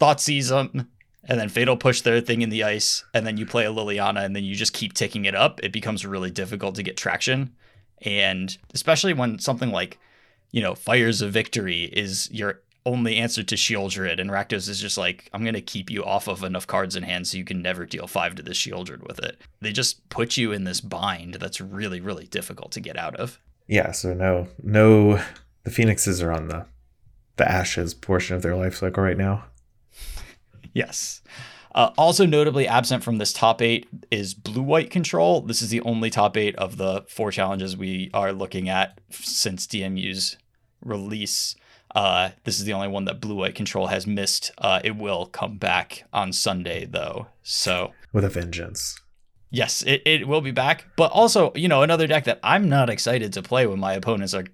[0.00, 0.88] Thoughtseize them
[1.24, 4.24] and then Fatal push their thing in the ice, and then you play a Liliana,
[4.24, 7.54] and then you just keep ticking it up, it becomes really difficult to get traction.
[8.02, 9.98] And especially when something like,
[10.50, 14.98] you know, Fires of Victory is your only answer to Sheoldred, and Rakdos is just
[14.98, 17.86] like, I'm gonna keep you off of enough cards in hand so you can never
[17.86, 19.40] deal five to the Sheoldred with it.
[19.60, 23.38] They just put you in this bind that's really, really difficult to get out of.
[23.68, 25.22] Yeah, so no no
[25.62, 26.66] the Phoenixes are on the
[27.36, 29.44] the ashes portion of their life cycle right now.
[30.72, 31.22] Yes.
[31.74, 35.40] Uh, also notably absent from this top eight is blue white control.
[35.40, 39.66] This is the only top eight of the four challenges we are looking at since
[39.66, 40.36] DMU's
[40.84, 41.54] release.
[41.94, 44.50] Uh, this is the only one that blue white control has missed.
[44.58, 47.28] Uh, it will come back on Sunday though.
[47.42, 48.98] So with a vengeance.
[49.50, 50.86] Yes, it, it will be back.
[50.96, 54.32] But also, you know, another deck that I'm not excited to play when my opponents
[54.32, 54.46] are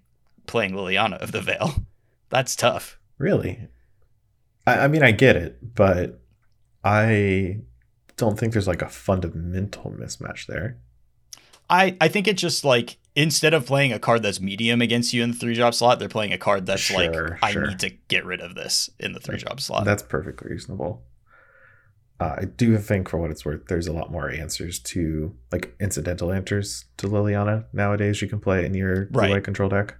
[0.46, 1.74] playing Liliana of the Veil.
[2.30, 2.98] That's tough.
[3.16, 3.68] Really?
[4.68, 6.20] I, I mean, I get it, but
[6.84, 7.60] I
[8.16, 10.78] don't think there's like a fundamental mismatch there.
[11.70, 15.22] I, I think it's just like instead of playing a card that's medium against you
[15.22, 17.90] in the three drop slot, they're playing a card that's sure, like I need to
[18.08, 19.84] get rid of this in the three drop slot.
[19.84, 21.02] That's perfectly reasonable.
[22.20, 25.74] Uh, I do think, for what it's worth, there's a lot more answers to like
[25.78, 28.20] incidental answers to Liliana nowadays.
[28.20, 29.44] You can play in your right.
[29.44, 29.94] control deck.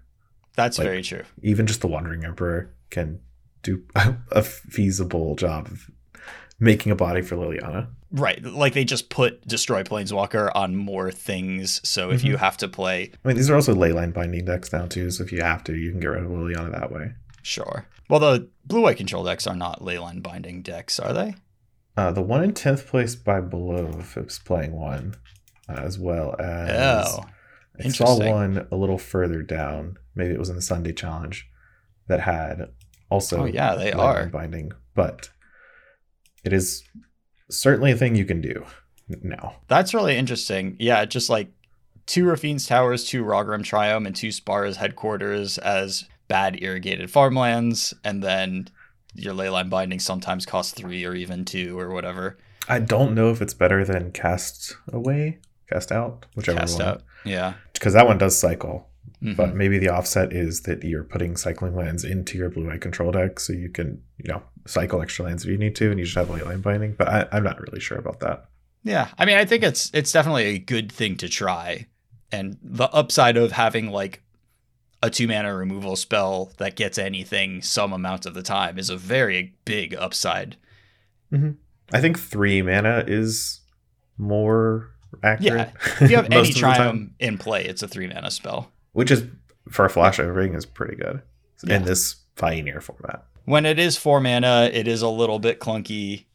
[0.57, 1.23] That's like, very true.
[1.43, 3.21] Even just the Wandering Emperor can
[3.63, 3.83] do
[4.31, 5.91] a feasible job of
[6.61, 7.89] making a body for Liliana.
[8.11, 8.43] Right.
[8.43, 11.81] Like they just put Destroy Planeswalker on more things.
[11.89, 12.29] So if mm-hmm.
[12.29, 13.13] you have to play.
[13.25, 15.11] I mean, these are also leyline binding decks now, too.
[15.11, 17.13] So if you have to, you can get rid of Liliana that way.
[17.43, 17.87] Sure.
[18.09, 21.35] Well, the blue white control decks are not leyline binding decks, are they?
[21.97, 25.17] Uh, the one in 10th place by Below is playing one,
[25.69, 27.09] uh, as well as.
[27.19, 27.25] Oh.
[27.85, 29.99] I saw one a little further down.
[30.15, 31.49] Maybe it was in the Sunday challenge
[32.09, 32.69] that had
[33.11, 33.43] also.
[33.43, 34.27] Oh, yeah, they are.
[34.27, 34.73] Binding.
[34.95, 35.31] But
[36.45, 36.83] it is
[37.51, 38.65] certainly a thing you can do
[39.23, 39.57] now.
[39.69, 40.77] That's really interesting.
[40.79, 41.49] Yeah, just like
[42.07, 48.23] two Raffine's Towers, two Raugrin Triome, and two Spara's headquarters as bad irrigated farmlands, and
[48.23, 48.69] then
[49.15, 52.39] your leyline binding sometimes costs three or even two or whatever.
[52.69, 55.39] I don't know if it's better than cast away,
[55.71, 56.89] cast out, whichever cast one.
[56.89, 57.03] out.
[57.25, 58.88] Yeah, because that one does cycle.
[59.23, 59.35] Mm-hmm.
[59.35, 63.13] But maybe the offset is that you're putting cycling lands into your blue eye control
[63.13, 66.05] deck, so you can, you know, cycle extra lands if you need to, and you
[66.05, 66.95] just have late leyline binding.
[66.97, 68.49] But I, I'm not really sure about that.
[68.85, 71.87] Yeah, I mean, I think it's it's definitely a good thing to try,
[72.31, 74.23] and the upside of having like
[75.03, 78.97] a two mana removal spell that gets anything some amount of the time is a
[78.97, 80.57] very big upside.
[81.33, 81.51] Mm-hmm.
[81.93, 83.61] I think three mana is
[84.17, 84.91] more
[85.23, 85.73] accurate.
[85.75, 89.25] Yeah, if you have any Triome in play, it's a three mana spell which is
[89.69, 91.23] for a flash ring is pretty good
[91.65, 91.77] yeah.
[91.77, 93.25] in this Pioneer format.
[93.45, 96.27] When it is four mana, it is a little bit clunky,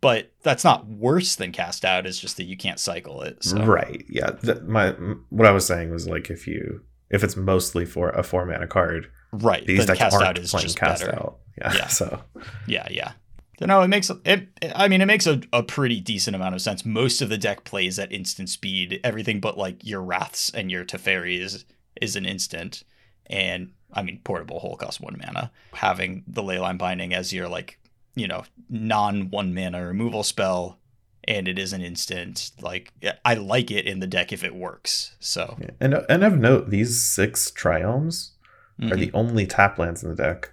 [0.00, 2.06] but that's not worse than cast out.
[2.06, 3.44] It's just that you can't cycle it.
[3.44, 3.64] So.
[3.64, 4.04] Right?
[4.08, 4.30] Yeah.
[4.30, 4.90] The, my
[5.30, 8.66] what I was saying was like if you if it's mostly for a four mana
[8.66, 9.66] card, right?
[9.66, 11.16] These decks cast aren't out is just cast better.
[11.16, 11.38] out.
[11.58, 11.72] Yeah.
[11.74, 11.86] yeah.
[11.88, 12.22] So.
[12.66, 12.88] Yeah.
[12.90, 13.12] Yeah.
[13.58, 14.48] So no, it makes it.
[14.74, 16.84] I mean, it makes a, a pretty decent amount of sense.
[16.84, 18.98] Most of the deck plays at instant speed.
[19.04, 21.64] Everything but like your wraths and your Teferis
[22.02, 22.82] is an instant.
[23.26, 25.52] And I mean, portable hole costs one mana.
[25.74, 27.78] Having the leyline binding as your like,
[28.14, 30.78] you know, non one mana removal spell,
[31.24, 32.50] and it is an instant.
[32.60, 32.92] Like
[33.24, 35.16] I like it in the deck if it works.
[35.20, 35.70] So yeah.
[35.80, 38.32] and and of note, these six triomes
[38.80, 38.92] mm-hmm.
[38.92, 40.52] are the only tap lands in the deck,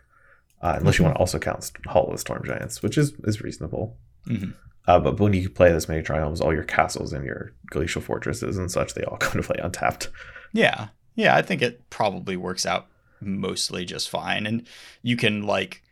[0.61, 1.03] uh, unless mm-hmm.
[1.03, 3.97] you want to also count Hall of Storm Giants, which is is reasonable.
[4.27, 4.51] Mm-hmm.
[4.87, 8.57] Uh, but when you play this many triomes, all your castles and your glacial fortresses
[8.57, 10.09] and such, they all come to play untapped.
[10.51, 10.87] Yeah,
[11.19, 12.87] yeah, I think it probably works out
[13.21, 14.45] mostly just fine.
[14.45, 14.67] And
[15.01, 15.83] you can like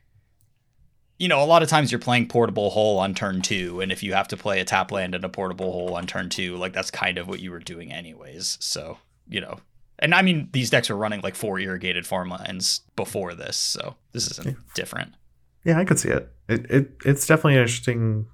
[1.19, 4.03] you know, a lot of times you're playing portable hole on turn two, and if
[4.03, 6.73] you have to play a tap land and a portable hole on turn two, like
[6.73, 8.57] that's kind of what you were doing anyways.
[8.61, 9.59] So, you know.
[9.99, 14.29] And I mean these decks were running like four irrigated farmlands before this, so this
[14.29, 14.53] isn't yeah.
[14.75, 15.15] different.
[15.63, 16.31] Yeah, I could see it.
[16.47, 18.27] It, it it's definitely an interesting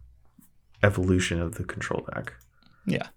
[0.84, 2.34] evolution of the control deck.
[2.86, 3.08] Yeah.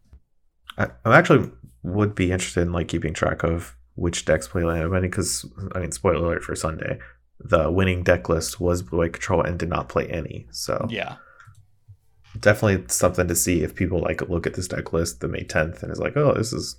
[0.78, 1.50] I, am actually
[1.86, 5.46] would be interested in like keeping track of which decks play land of many because
[5.74, 6.98] I mean, spoiler alert for Sunday,
[7.40, 10.46] the winning deck list was blue white control and did not play any.
[10.50, 11.16] So Yeah.
[12.38, 15.82] definitely something to see if people like look at this deck list the May 10th
[15.82, 16.76] and is like, oh, this is,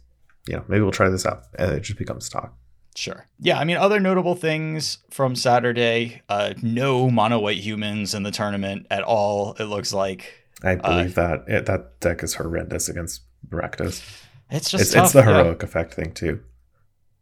[0.48, 2.54] you know, maybe we'll try this out, and it just becomes stock.
[2.96, 3.28] Sure.
[3.40, 8.32] Yeah, I mean, other notable things from Saturday uh, no mono white humans in the
[8.32, 10.34] tournament at all, it looks like.
[10.64, 14.04] I believe that it, that deck is horrendous against Rakdos.
[14.50, 15.26] It's just It's, tough, it's the yeah.
[15.38, 16.42] heroic effect thing too.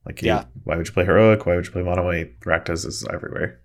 [0.05, 0.45] Like, you, Yeah.
[0.63, 1.45] why would you play heroic?
[1.45, 2.39] Why would you play mono white?
[2.41, 3.59] Rakdos is everywhere.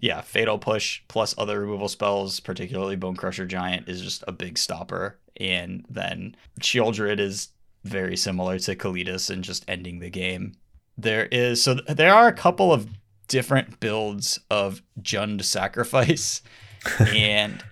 [0.00, 5.18] Yeah, Fatal Push plus other removal spells, particularly Bonecrusher Giant, is just a big stopper.
[5.38, 7.48] And then Sheoldred is
[7.84, 10.52] very similar to Kalitas and just ending the game.
[10.96, 12.88] There is so th- there are a couple of
[13.28, 16.42] different builds of Jund Sacrifice.
[16.98, 17.64] and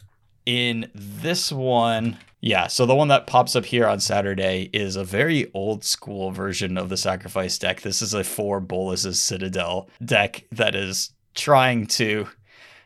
[0.47, 5.05] in this one, yeah, so the one that pops up here on Saturday is a
[5.05, 7.81] very old school version of the sacrifice deck.
[7.81, 12.29] This is a four Bolas's Citadel deck that is trying to.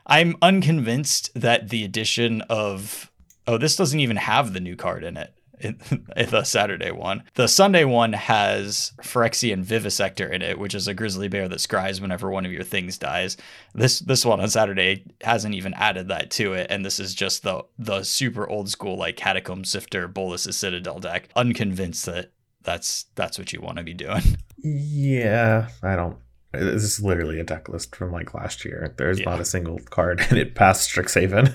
[0.06, 3.10] I'm unconvinced that the addition of.
[3.46, 5.34] Oh, this doesn't even have the new card in it.
[6.16, 7.22] in the Saturday one.
[7.34, 12.00] The Sunday one has Phyrexian Vivisector in it, which is a grizzly bear that scries
[12.00, 13.36] whenever one of your things dies.
[13.74, 17.42] This this one on Saturday hasn't even added that to it, and this is just
[17.42, 21.28] the the super old school like Catacomb Sifter Bolas's Citadel deck.
[21.36, 24.22] Unconvinced that that's that's what you want to be doing.
[24.62, 26.18] Yeah, I don't.
[26.52, 28.92] This is literally a deck list from like last year.
[28.98, 29.30] There's Yeah.
[29.30, 31.54] not a single card in it past Strixhaven.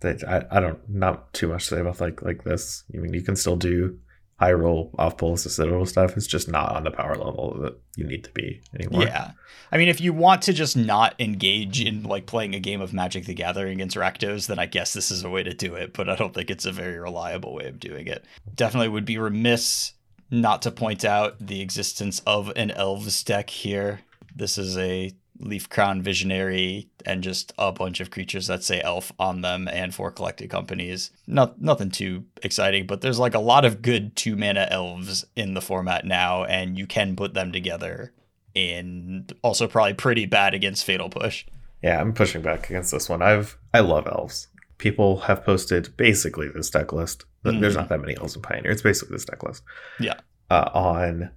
[0.00, 2.84] That I, I don't not too much to say about like like this.
[2.94, 3.98] I mean, you can still do
[4.38, 6.16] high roll off pulse citadel stuff.
[6.16, 9.04] It's just not on the power level that you need to be anymore.
[9.04, 9.30] Yeah.
[9.72, 12.92] I mean, if you want to just not engage in like playing a game of
[12.92, 15.94] Magic the Gathering against Rakdos, then I guess this is a way to do it,
[15.94, 18.24] but I don't think it's a very reliable way of doing it.
[18.54, 19.94] Definitely would be remiss
[20.30, 24.00] not to point out the existence of an Elves deck here.
[24.34, 29.12] This is a Leaf Crown Visionary and just a bunch of creatures that say elf
[29.18, 31.10] on them and for collected companies.
[31.26, 35.54] Not nothing too exciting, but there's like a lot of good two mana elves in
[35.54, 38.12] the format now, and you can put them together
[38.54, 41.44] and also probably pretty bad against Fatal Push.
[41.82, 43.22] Yeah, I'm pushing back against this one.
[43.22, 44.48] I've I love elves.
[44.78, 47.24] People have posted basically this deck list.
[47.44, 47.78] Th- There's Mhm.
[47.78, 48.70] not that many elves in Pioneer.
[48.72, 49.62] It's basically this deck list.
[50.00, 50.14] Yeah.
[50.50, 51.30] Uh, on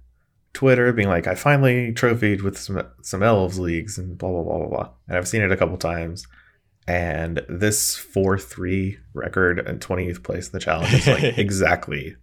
[0.52, 4.58] Twitter, being like, I finally trophied with some some elves leagues and blah blah blah
[4.58, 4.88] blah blah.
[5.08, 6.26] And I've seen it a couple times.
[6.86, 12.16] And this four three record and 20th place in the challenge is like exactly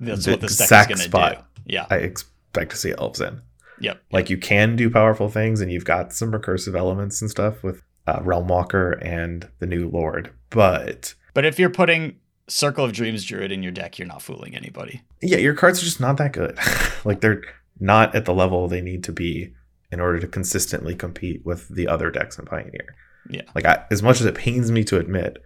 [0.00, 1.46] That's The what deck exact spot.
[1.54, 1.62] do.
[1.74, 1.86] Yeah.
[1.90, 3.40] I expect to see elves in.
[3.80, 4.02] Yep.
[4.10, 7.82] Like you can do powerful things, and you've got some recursive elements and stuff with
[8.08, 10.32] uh, Realmwalker and the new Lord.
[10.50, 12.16] But But if you're putting
[12.48, 15.02] Circle of Dreams Druid in your deck, you're not fooling anybody.
[15.20, 16.58] yeah, your cards are just not that good.
[17.04, 17.42] like they're
[17.80, 19.52] not at the level they need to be
[19.90, 22.94] in order to consistently compete with the other decks in Pioneer.
[23.28, 23.42] Yeah.
[23.54, 25.38] Like I, as much as it pains me to admit,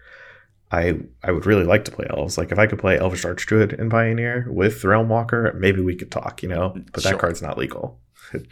[0.70, 2.38] I I would really like to play elves.
[2.38, 6.42] Like if I could play Elvish Archdruid in Pioneer with Realmwalker, maybe we could talk.
[6.42, 8.00] You know, but that card's not legal.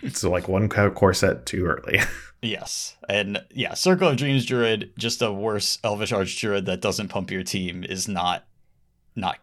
[0.02, 2.00] It's like one core set too early.
[2.42, 2.96] Yes.
[3.08, 7.42] And yeah, Circle of Dreams Druid, just a worse Elvish Archdruid that doesn't pump your
[7.42, 8.46] team is not
[9.14, 9.38] not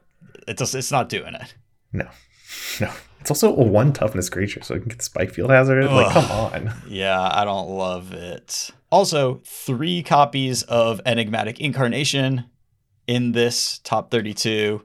[0.47, 1.53] it does it's not doing it.
[1.93, 2.07] No,
[2.81, 2.91] no.
[3.19, 5.91] It's also a one toughness creature, so it can get Spikefield hazarded.
[5.91, 6.73] Like, come on.
[6.87, 8.69] Yeah, I don't love it.
[8.89, 12.45] Also, three copies of Enigmatic Incarnation
[13.05, 14.83] in this top 32.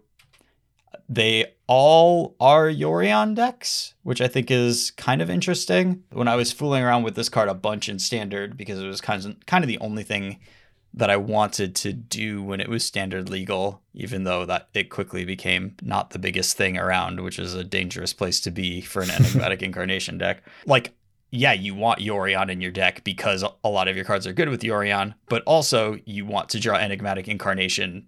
[1.08, 6.04] They all are Yorion decks, which I think is kind of interesting.
[6.10, 9.00] When I was fooling around with this card a bunch in standard because it was
[9.00, 10.38] kind of kind of the only thing
[10.94, 15.24] that I wanted to do when it was standard legal, even though that it quickly
[15.24, 19.10] became not the biggest thing around, which is a dangerous place to be for an
[19.10, 20.42] enigmatic incarnation deck.
[20.66, 20.94] Like,
[21.30, 24.50] yeah, you want Yorion in your deck because a lot of your cards are good
[24.50, 28.06] with Yorion, but also you want to draw enigmatic incarnation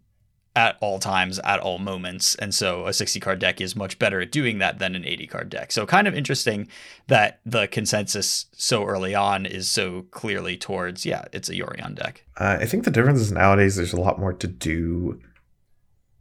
[0.56, 2.34] at all times, at all moments.
[2.36, 5.26] And so a 60 card deck is much better at doing that than an 80
[5.26, 5.72] card deck.
[5.72, 6.68] So kind of interesting
[7.08, 12.24] that the consensus so early on is so clearly towards, yeah, it's a Yorion deck.
[12.38, 15.20] Uh, I think the difference is nowadays there's a lot more to do,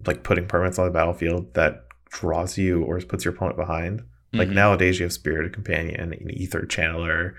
[0.05, 4.03] like putting permanents on the battlefield that draws you or puts your opponent behind.
[4.33, 4.53] Like Mhm.
[4.53, 7.35] nowadays, you have Spirited Companion, an Aether Channeler,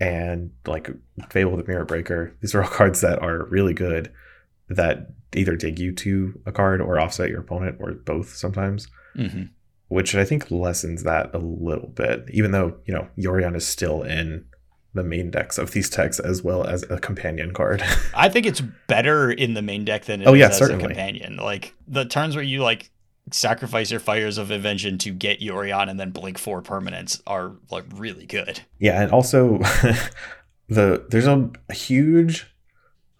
[0.00, 0.90] and like
[1.28, 2.32] Fable the Mirror Breaker.
[2.40, 4.10] These are all cards that are really good
[4.70, 8.88] that either dig you to a card or offset your opponent or both sometimes.
[9.16, 9.50] Mhm.
[9.88, 12.24] which I think lessens that a little bit.
[12.30, 14.46] Even though you know Yorion is still in
[14.94, 17.82] the main decks of these decks as well as a companion card.
[18.14, 20.84] I think it's better in the main deck than it Oh, yeah, as certainly.
[20.84, 21.36] a companion.
[21.36, 22.90] Like the turns where you like
[23.30, 27.84] sacrifice your fires of invention to get Yorion and then blink four permanents are like
[27.94, 28.60] really good.
[28.78, 29.58] yeah, and also
[30.68, 32.46] the there's a huge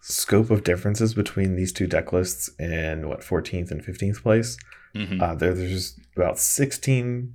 [0.03, 4.57] scope of differences between these two deck lists in what 14th and 15th place.
[4.93, 5.21] Mhm.
[5.21, 7.33] Uh, there, there's about 16,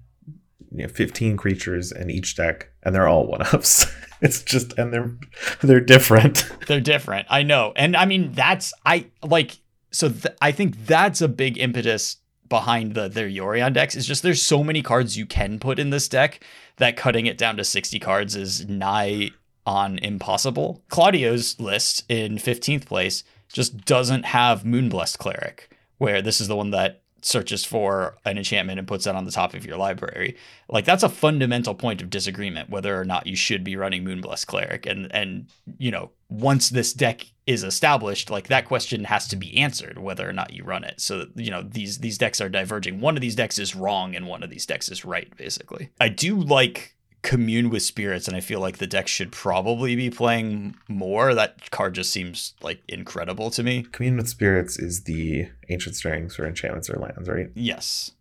[0.70, 3.86] you know, 15 creatures in each deck, and they're all one ups.
[4.20, 5.16] it's just, and they're
[5.62, 6.46] they're different.
[6.66, 7.26] They're different.
[7.30, 7.72] I know.
[7.74, 9.56] And I mean, that's, I like,
[9.90, 13.96] so th- I think that's a big impetus behind the their Yorion decks.
[13.96, 16.40] Is just there's so many cards you can put in this deck
[16.76, 19.30] that cutting it down to 60 cards is nigh
[19.68, 20.82] on impossible.
[20.88, 26.70] Claudio's list in 15th place just doesn't have Moonblessed Cleric, where this is the one
[26.70, 30.36] that searches for an enchantment and puts that on the top of your library.
[30.68, 34.46] Like that's a fundamental point of disagreement whether or not you should be running Moonblessed
[34.46, 34.86] Cleric.
[34.86, 35.48] And and
[35.78, 40.28] you know, once this deck is established, like that question has to be answered whether
[40.28, 41.00] or not you run it.
[41.00, 43.00] So you know, these these decks are diverging.
[43.00, 45.90] One of these decks is wrong and one of these decks is right, basically.
[46.00, 46.94] I do like
[47.28, 51.70] commune with spirits and i feel like the deck should probably be playing more that
[51.70, 56.46] card just seems like incredible to me Commune with Spirits is the ancient strings for
[56.46, 57.50] enchantments or lands, right?
[57.54, 58.12] yes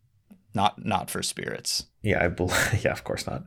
[0.53, 2.51] not not for spirits Yeah, I bel
[2.81, 3.43] yeah, of course not.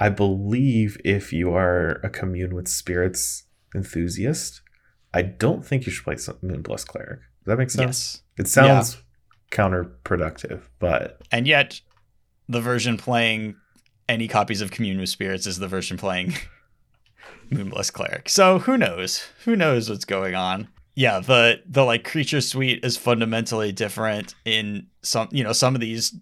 [0.00, 3.44] I believe if you are a Commune with Spirits
[3.74, 4.62] enthusiast,
[5.12, 7.20] I don't think you should play some Moonblessed Cleric.
[7.20, 7.86] Does that make sense?
[7.86, 9.02] yes It sounds
[9.52, 11.80] counterproductive, but and yet
[12.48, 13.56] the version playing
[14.08, 16.34] any copies of commune with spirits is the version playing
[17.50, 22.40] Moonblessed Cleric so who knows who knows what's going on yeah the the like creature
[22.40, 26.14] suite is fundamentally different in some you know some of these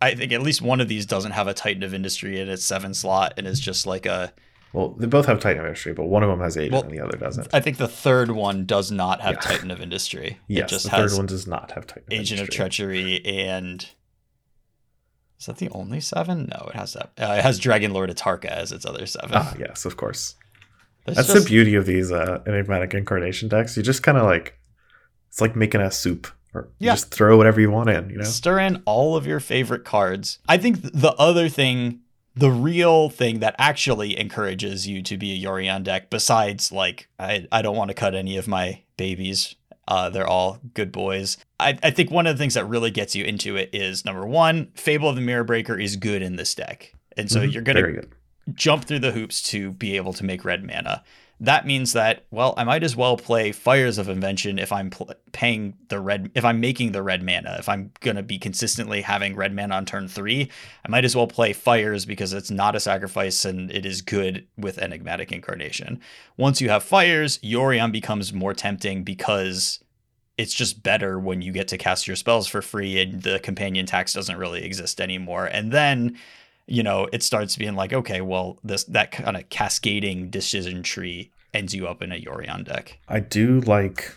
[0.00, 2.64] i think at least one of these doesn't have a titan of industry in its
[2.64, 4.32] seven slot and is just like a
[4.72, 6.90] well, they both have Titan of Industry, but one of them has eight Well, and
[6.90, 7.48] the other doesn't.
[7.54, 9.40] i think the third one does not have Yeah.
[9.40, 12.40] titan of industry it just the has third one does not have Titan of Agent
[12.42, 12.50] of.
[12.50, 13.88] Treachery and
[15.38, 16.48] is that the only seven?
[16.50, 17.10] No, it has that.
[17.18, 19.30] Uh, it has Dragonlord Atarka as its other seven.
[19.34, 20.34] Ah, yes, of course.
[21.04, 23.76] There's That's just- the beauty of these uh, enigmatic incarnation decks.
[23.76, 24.58] You just kind of like
[25.28, 26.92] it's like making a soup, or you Yeah.
[26.92, 28.10] just throw whatever you want in.
[28.10, 30.38] You know, Stir in all of your favorite cards.
[30.48, 32.00] I think the other thing,
[32.34, 37.46] the real thing that actually encourages you to be a Yorion deck, besides like I,
[37.52, 39.54] I don't want to cut any of my babies.
[39.88, 41.36] Uh, they're all good boys.
[41.60, 44.26] I, I think one of the things that really gets you into it is number
[44.26, 46.92] one, Fable of the Mirror Breaker is good in this deck.
[47.16, 47.52] And so Mhm.
[47.52, 48.02] you're gonna
[48.54, 51.02] jump through the hoops to be able to make red mana.
[51.38, 55.12] That means that, well, I might as well play Fires of Invention if I'm pl-
[55.32, 57.56] paying the red, if I'm making the red mana.
[57.58, 60.50] If I'm going to be consistently having red mana on turn three,
[60.84, 64.46] I might as well play Fires because it's not a sacrifice and it is good
[64.56, 66.00] with Enigmatic Incarnation.
[66.38, 69.80] Once you have Fires, Yorion becomes more tempting because
[70.38, 73.84] it's just better when you get to cast your spells for free and the companion
[73.86, 75.46] tax doesn't really exist anymore.
[75.46, 76.16] And then
[76.66, 81.30] you know, it starts being like, okay, well, this that kind of cascading decision tree
[81.54, 82.98] ends you up in a Yorion deck.
[83.08, 84.14] I do like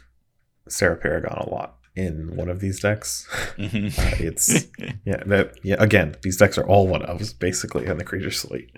[0.68, 3.28] Serra Paragon a lot in one of these decks.
[3.58, 3.90] Mhm.
[4.00, 4.68] Uh, it's
[5.06, 5.76] yeah, that yeah.
[5.80, 8.72] Again, these decks are all one ofs basically in the creature slate.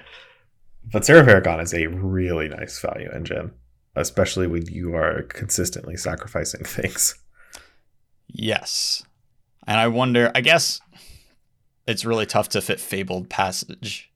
[0.91, 3.51] But Serra Paragon is a really nice value engine,
[3.95, 7.15] especially when you are consistently sacrificing things.
[8.27, 9.03] yes,
[9.67, 10.31] and I wonder.
[10.35, 10.81] I guess
[11.87, 14.11] it's really tough to fit Fabled Passage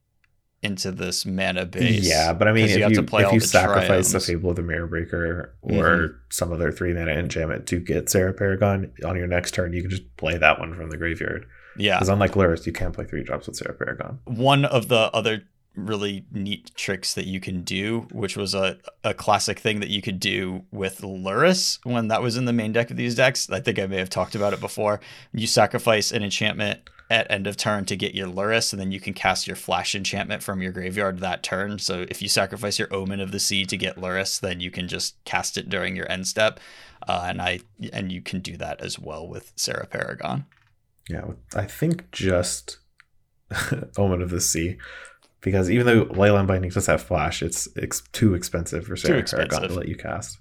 [0.62, 2.08] into this mana base.
[2.08, 4.20] Yeah, but I mean, if you you, to play if you the sacrifice the.
[4.20, 6.14] Fable of the Mirror Breaker or Mhm.
[6.30, 9.90] some other three mana enchantment to get Serra Paragon on your next turn, you can
[9.90, 11.46] just play that one from the graveyard.
[11.76, 11.96] yeah.
[11.96, 14.18] Because unlike Lurrus, you can't play three drops with Serra Paragon.
[14.24, 15.42] one of the other
[15.74, 20.00] really neat tricks that you can do, which was a, a classic thing that you
[20.00, 23.50] could do with Lurrus when that was in the main deck of these decks.
[23.50, 25.00] I think I may have talked about it before.
[25.34, 29.00] You sacrifice an enchantment at end of turn to get your Lurrus, and then you
[29.00, 31.78] can cast your flash enchantment from your graveyard that turn.
[31.78, 34.88] So if you sacrifice your Omen of the Sea to get Lurrus, then you can
[34.88, 36.58] just cast it during your end step.
[37.06, 37.60] Uh, and I
[37.92, 40.46] and you can do that as well with Serra Paragon.
[41.08, 42.78] Yeah, I think just
[43.96, 44.76] Omen of the Sea.
[45.40, 49.62] Because even though Leyline Binding does have Flash, it's ex- too expensive for Serra Paragon
[49.62, 50.38] to let you cast.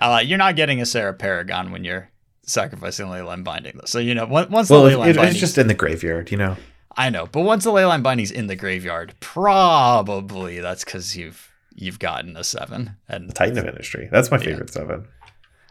[0.00, 2.10] Uh, you're not getting a Serra Paragon when you're
[2.46, 3.80] sacrificing Leyline Binding.
[3.84, 6.36] So you know, once Well, the Leyline it- Binding, it's just in the graveyard, you
[6.38, 6.56] know?
[6.96, 11.98] I know, but once the Leyline Binding's in the graveyard, probably that's because you've you've
[11.98, 14.08] gotten a seven, and Titan of Industry.
[14.10, 14.44] That's my Yeah.
[14.44, 15.06] favorite seven.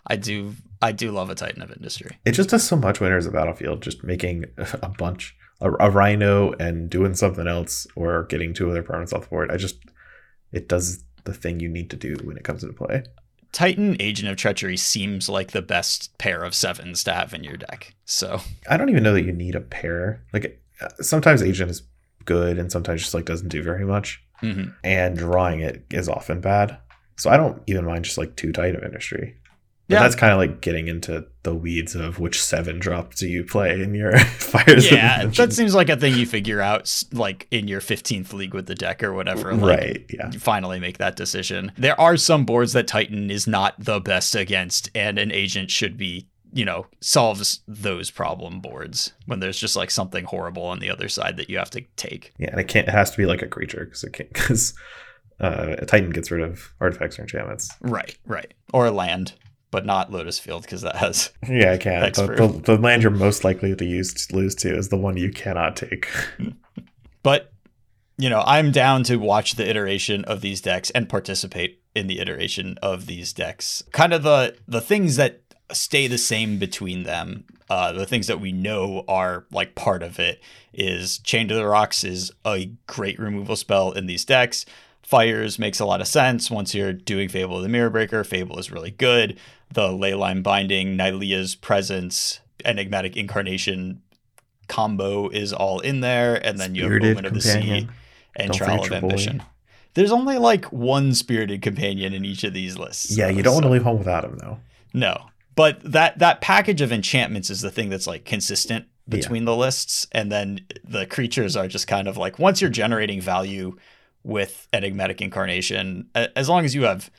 [0.06, 2.18] I do I do love a Titan of Industry.
[2.26, 4.46] It just does so much when there's a battlefield, just making
[4.84, 9.24] a bunch, a, a rhino and doing something else or getting two other permanents off
[9.24, 9.50] the board.
[9.52, 9.78] I just,
[10.52, 13.04] it does the thing you need to do when it comes into play.
[13.56, 17.56] Titan Agent of Treachery seems like the best pair of sevens to have in your
[17.56, 17.96] deck.
[18.04, 20.22] So I don't even know that you need a pair.
[20.34, 21.84] Like uh, sometimes Agent is
[22.26, 24.22] good and sometimes just like doesn't do very much.
[24.44, 24.74] mhm.
[24.84, 26.78] And drawing it is often bad.
[27.16, 29.38] So I don't even mind just like two Titan of Industry.
[29.88, 30.04] But Yeah.
[30.04, 33.80] that's kind of like getting into the weeds of which seven drop do you play
[33.80, 37.82] in your Fires yeah, that seems like a thing you figure out like in your
[37.82, 39.54] 15th league with the deck or whatever.
[39.54, 40.06] Like, right.
[40.10, 40.32] Yeah.
[40.32, 41.72] you finally make that decision.
[41.78, 45.98] There are some boards that Titan is not the best against, and an agent should
[45.98, 50.90] be, you know, solves those problem boards when there's just like something horrible on the
[50.90, 52.34] other side that you have to take.
[52.40, 52.88] Yeah, and it can't.
[52.88, 54.34] It has to be like a creature because it can't.
[54.34, 54.74] Because
[55.40, 57.70] uh, a Titan gets rid of artifacts or enchantments.
[57.82, 58.52] Right, right.
[58.74, 59.34] Or a land,
[59.72, 61.32] but not Lotus Field because that has.
[61.50, 62.14] Yeah, I can't.
[62.14, 65.18] The, the, the land you're most likely to use to lose to is the one
[65.18, 66.08] you cannot take.
[67.24, 67.52] But,
[68.20, 72.20] you know, I'm down to watch the iteration of these decks and participate in the
[72.20, 73.82] iteration of these decks.
[73.92, 75.42] Kind of the the things that
[75.72, 77.46] stay the same between them.
[77.68, 80.40] Uh, the things that we know are like part of it
[80.72, 84.68] is Chain to the Rocks is a great removal spell in these decks.
[85.06, 88.24] Fires makes a lot of sense once you're doing Fable of the Mirror Breaker.
[88.24, 89.38] Fable is really good.
[89.72, 94.02] The Leyline Binding, Nylea's Presence, Enigmatic Incarnation
[94.68, 97.88] combo is all in there, and then you have Spirited Omen of the Sea
[98.36, 99.08] and Don't Trial of your boy.
[99.10, 99.44] Ambition.
[99.94, 103.16] There's only like one spirited companion in each of these lists.
[103.16, 104.58] Yeah, you don't want to leave home without him though.
[104.94, 109.18] No, but that that package of enchantments is the thing that's like consistent Yeah.
[109.18, 113.22] between the lists, and then the creatures are just kind of like once you're generating
[113.22, 113.76] value
[114.26, 117.10] with enigmatic incarnation, as long as you have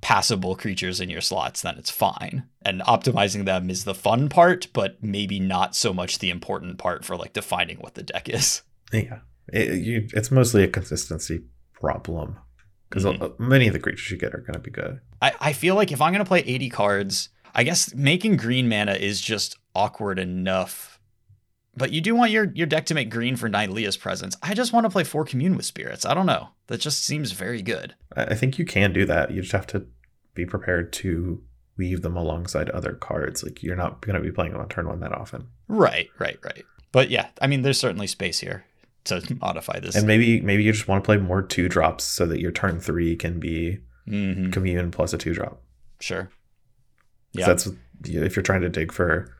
[0.00, 2.48] passable creatures in your slots, then it's fine.
[2.62, 7.04] And optimizing them is the fun part, but maybe not so much the important part
[7.04, 8.62] for like defining what the deck is.
[8.92, 9.20] Yeah,
[9.52, 11.42] it, you, it's mostly a consistency
[11.72, 12.36] problem
[12.88, 13.38] because Mhm.
[13.38, 15.00] many of the creatures you get are going to be good.
[15.20, 18.92] I, I feel like if I'm gonna play 80 cards, I guess making green mana
[18.94, 20.97] is just awkward enough.
[21.78, 24.36] But you do want your your deck to make green for Nylea's presence.
[24.42, 26.04] I just want to play four commune with spirits.
[26.04, 26.48] I don't know.
[26.66, 27.94] That just seems very good.
[28.16, 29.30] I, think you can do that.
[29.30, 29.86] You just have to
[30.34, 31.42] be prepared to
[31.76, 33.42] weave them alongside other cards.
[33.42, 35.46] Like you're not going to be playing them on turn one that often.
[35.68, 36.64] Right, right, right.
[36.92, 38.64] But yeah, I mean, there's certainly space here
[39.04, 39.94] to modify this.
[39.94, 42.80] And maybe maybe you just want to play more two drops so that your turn
[42.80, 45.62] three can be Mhm, commune plus a two drop.
[46.00, 46.30] Sure.
[47.32, 47.46] Yeah.
[47.46, 47.68] That's
[48.04, 49.34] if you're trying to dig for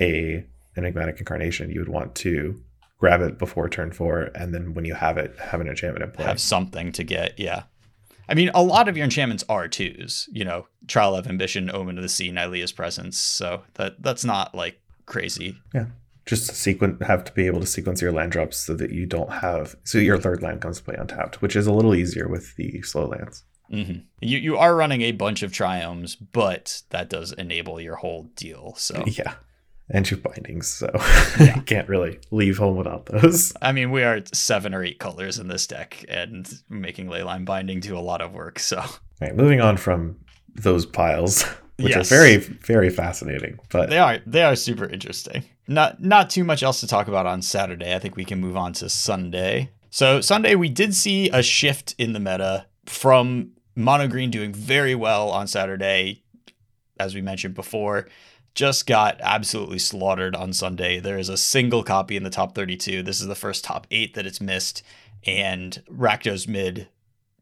[0.00, 0.46] a
[0.76, 2.60] enigmatic incarnation, you would want to
[2.98, 6.10] grab it before turn four, and then when you have it, have an enchantment in
[6.10, 6.24] play.
[6.24, 7.38] have something to get.
[7.38, 7.64] Yeah.
[8.28, 10.28] I mean, a lot of your enchantments are twos.
[10.30, 13.18] You know, Trial of Ambition, Omen of the Sea, Nylea's Presence.
[13.18, 15.56] So that that's not like crazy.
[15.74, 15.86] Yeah.
[16.26, 19.32] Just sequence have to be able to sequence your land drops so that you don't
[19.32, 22.54] have so your third land comes to play untapped, which is a little easier with
[22.56, 23.42] the slow lands.
[23.68, 28.24] hmm You you are running a bunch of triomes, but that does enable your whole
[28.36, 28.74] deal.
[28.76, 29.34] So Yeah.
[29.92, 30.88] And your bindings, so
[31.40, 31.56] Yeah.
[31.56, 33.52] you can't really leave home without those.
[33.60, 37.80] I mean, we are seven or eight colors in this deck, and making leyline binding
[37.80, 38.58] do a lot of work.
[38.60, 38.88] So All
[39.20, 40.16] right, moving on from
[40.54, 41.42] those piles,
[41.78, 42.10] which Yes.
[42.12, 43.58] are very, very fascinating.
[43.70, 45.42] But they are they are super interesting.
[45.66, 47.92] Not not too much else to talk about on Saturday.
[47.94, 49.70] I think we can move on to Sunday.
[49.90, 54.94] So Sunday we did see a shift in the meta from mono green doing very
[54.94, 56.22] well on Saturday,
[57.00, 58.06] as we mentioned before.
[58.54, 61.00] Just got absolutely slaughtered on Sunday.
[61.00, 63.02] There is a single copy in the top 32.
[63.02, 64.82] This is the first top eight that it's missed,
[65.24, 66.88] and Rakdos mid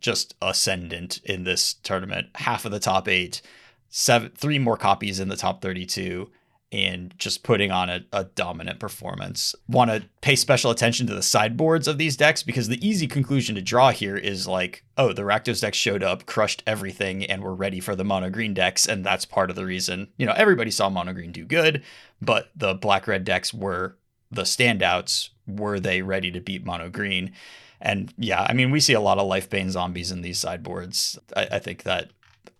[0.00, 2.28] just ascendant in this tournament.
[2.36, 3.42] Half of the top eight,
[3.88, 6.30] seven, three more copies in the top 32,
[6.70, 9.54] and just putting on a, a dominant performance.
[9.68, 13.54] Want to pay special attention to the sideboards of these decks because the easy conclusion
[13.54, 17.54] to draw here is like, oh, the Rakdos deck showed up, crushed everything, and we're
[17.54, 20.08] ready for the mono green decks, and that's part of the reason.
[20.18, 21.82] You know, everybody saw mono green do good,
[22.20, 23.96] but the black red decks were
[24.30, 25.30] the standouts.
[25.46, 27.32] Were they ready to beat mono green?
[27.80, 31.18] And yeah, I mean, we see a lot of Lifebane zombies in these sideboards.
[31.34, 32.10] I, I think that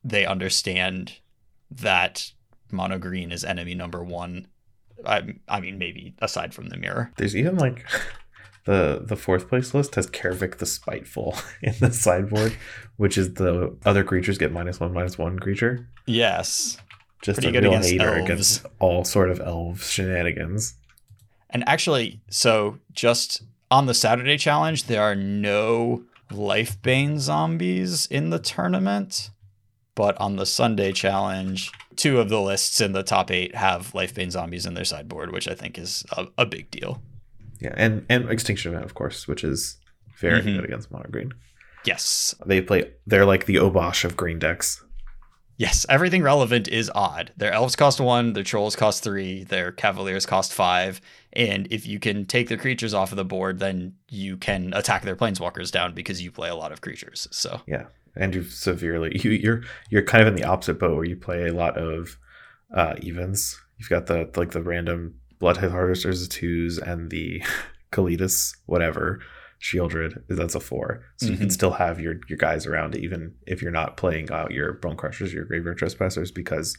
[0.05, 1.19] they understand
[1.71, 2.33] that
[2.73, 4.47] mono green is enemy number one.
[5.07, 7.13] I, I mean, maybe aside from the mirror.
[7.17, 7.85] there's even like
[8.65, 12.57] the the fourth place list has Kaervek the Spiteful in the sideboard,
[12.97, 15.89] which is the other creatures get minus one, minus one creature.
[16.07, 16.79] Yes.
[17.23, 18.25] Just Pretty a good real against hater elves.
[18.31, 20.75] against all sort of elves shenanigans.
[21.51, 28.39] And actually, so just on the Saturday challenge, there are no Lifebane zombies in the
[28.39, 29.31] tournament.
[29.95, 34.31] But on the Sunday challenge, two of the lists in the top eight have Lifebane
[34.31, 37.03] zombies in their sideboard, which I think is a, a big deal.
[37.61, 39.77] Yeah, and and Extinction Event, of course, which is
[40.19, 40.57] very Mhm.
[40.57, 41.35] good against mono green.
[41.85, 42.35] Yes.
[42.47, 42.91] They play.
[43.07, 44.83] They're like the Obosh of green decks.
[45.57, 47.33] Yes, everything relevant is odd.
[47.37, 51.01] Their elves cost one, their trolls cost three, their cavaliers cost five,
[51.33, 55.03] and if you can take their creatures off of the board, then you can attack
[55.03, 57.27] their planeswalkers down because you play a lot of creatures.
[57.33, 57.87] So Yeah,
[58.17, 61.47] and you severely you you're you're kind of in the opposite boat where you play
[61.47, 62.19] a lot of
[62.75, 63.61] uh, evens.
[63.79, 67.43] You've got the like the random Bloodtithe Harvesters of twos and the
[67.93, 69.21] Kalitas whatever
[69.61, 70.23] Sheoldred.
[70.29, 71.53] That's a four, so you can Mhm.
[71.53, 75.45] still have your your guys around even if you're not playing out your Bonecrushers, your
[75.45, 76.77] Graveyard Trespassers, because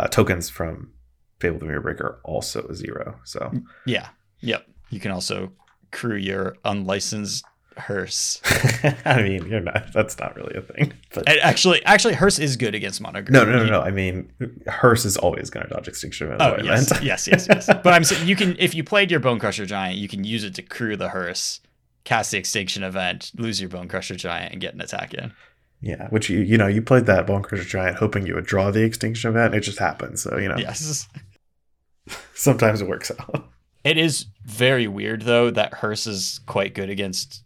[0.00, 0.92] uh, tokens from
[1.38, 3.20] Fable the Mirror Breaker are also a zero.
[3.24, 3.52] So
[3.86, 4.08] yeah,
[4.40, 4.66] yep.
[4.90, 5.52] You can also
[5.92, 7.44] crew your unlicensed
[7.76, 8.40] hearse.
[9.04, 9.92] I mean, you're not.
[9.92, 10.92] That's not really a thing.
[11.14, 13.32] But And actually, actually, hearse is good against mono green.
[13.32, 13.80] no, no, no, no.
[13.80, 14.30] I mean,
[14.66, 16.42] Hearse is always going to dodge extinction event.
[16.42, 17.66] Oh yes, yes, yes, yes.
[17.82, 20.54] But I'm saying you can if you played your Bonecrusher Giant, you can use it
[20.56, 21.60] to crew the hearse,
[22.04, 25.32] cast the extinction event, lose your Bonecrusher Giant, and get an attack in.
[25.80, 28.82] Yeah, which you you know you played that Bonecrusher Giant hoping you would draw the
[28.84, 29.54] extinction event.
[29.54, 30.18] It just happened.
[30.18, 31.08] So you know Yes.
[32.34, 33.48] sometimes it works out.
[33.84, 37.42] It is very weird though that hearse is quite good against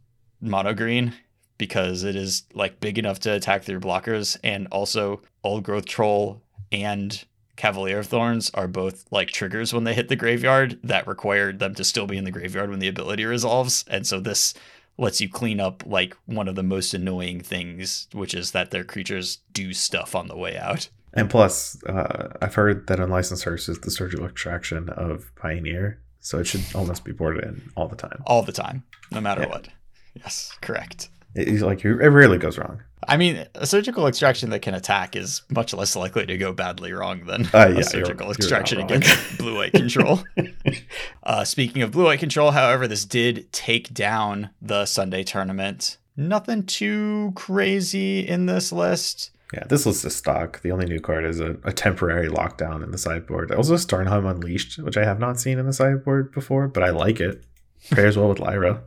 [0.47, 1.15] mono green
[1.59, 6.43] because it is like big enough to attack through blockers and also old growth troll
[6.73, 7.25] and
[7.57, 11.75] cavalier of thorns are both like triggers when they hit the graveyard that required them
[11.75, 14.53] to still be in the graveyard when the ability resolves and so this
[14.99, 18.85] lets you clean up like one of the most annoying things which is that their
[18.85, 23.71] creatures do stuff on the way out And plus, uh, I've heard that Unlicensed Hearse
[23.71, 27.97] is the surgical extraction of Pioneer, so it should almost be boarded in all the
[27.97, 28.23] time.
[28.27, 29.49] all the time no matter Yeah.
[29.49, 29.69] what
[30.17, 32.83] yes correct It, it's like it rarely goes wrong.
[33.09, 36.93] I mean, a surgical extraction that can attack is much less likely to go badly
[36.93, 40.21] wrong than Uh, yeah, a surgical you're- extraction you're against blue white control.
[41.23, 45.99] uh, speaking of blue white control, however, this did take down the Sunday tournament.
[46.17, 49.31] Nothing too crazy in this list.
[49.55, 50.63] Yeah, this list is stock.
[50.63, 53.53] The only new card is a, a temporary lockdown in the sideboard.
[53.53, 57.21] Also, Starnheim Unleashed, which I have not seen in the sideboard before, but I like
[57.21, 57.45] it.
[57.93, 58.83] Pairs well with Lyra.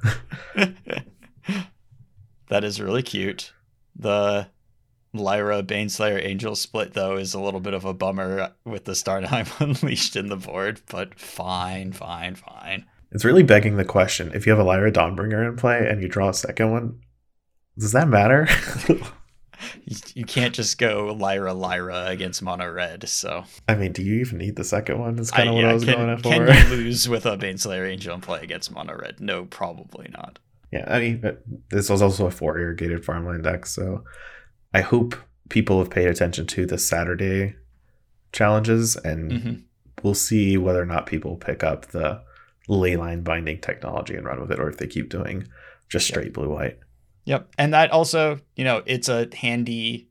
[2.50, 3.54] that is really cute.
[3.95, 4.47] The
[5.14, 9.47] Lyra Baneslayer Angel split, though, is a little bit of a bummer with the Starnheim
[9.60, 12.86] Unleashed in the board, but fine, fine, fine.
[13.12, 16.08] It's really begging the question: if you have a Lyra Dawnbringer in play and you
[16.08, 17.00] draw a second one,
[17.78, 18.47] does that matter?
[19.86, 23.08] You, you can't just go Lyra Lyra against mono red.
[23.10, 25.20] So I mean, do you even need the second one?
[25.20, 26.30] Is kind of what yeah, I was can, going for.
[26.30, 29.20] can you lose with a Baneslayer Angel and play against mono red?
[29.20, 30.39] No, probably not.
[30.72, 31.38] Yeah, I mean,
[31.70, 34.03] this was also a four irrigated farmland deck, so
[34.74, 35.15] I hope
[35.49, 37.55] people have paid attention to the Saturday
[38.32, 39.63] challenges, and Mhm.
[40.03, 42.22] we'll see whether or not people pick up the
[42.70, 45.47] leyline binding technology and run with it, or if they keep doing
[45.89, 46.13] just Yep.
[46.15, 46.78] straight blue white.
[47.26, 50.07] Yep, and that also, you know, it's a handy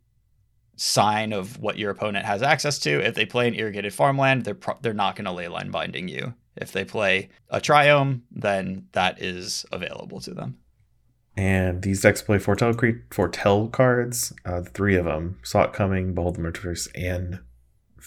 [0.76, 3.00] sign of what your opponent has access to.
[3.04, 6.34] If they play an irrigated farmland, they're pro- they're not going to leyline binding you.
[6.60, 10.58] If they play a triome, then that is available to them.
[11.36, 14.32] And these decks play foretell cre- foretell cards.
[14.44, 17.40] Uh, the three of them: saw coming, behold the Multiverse, and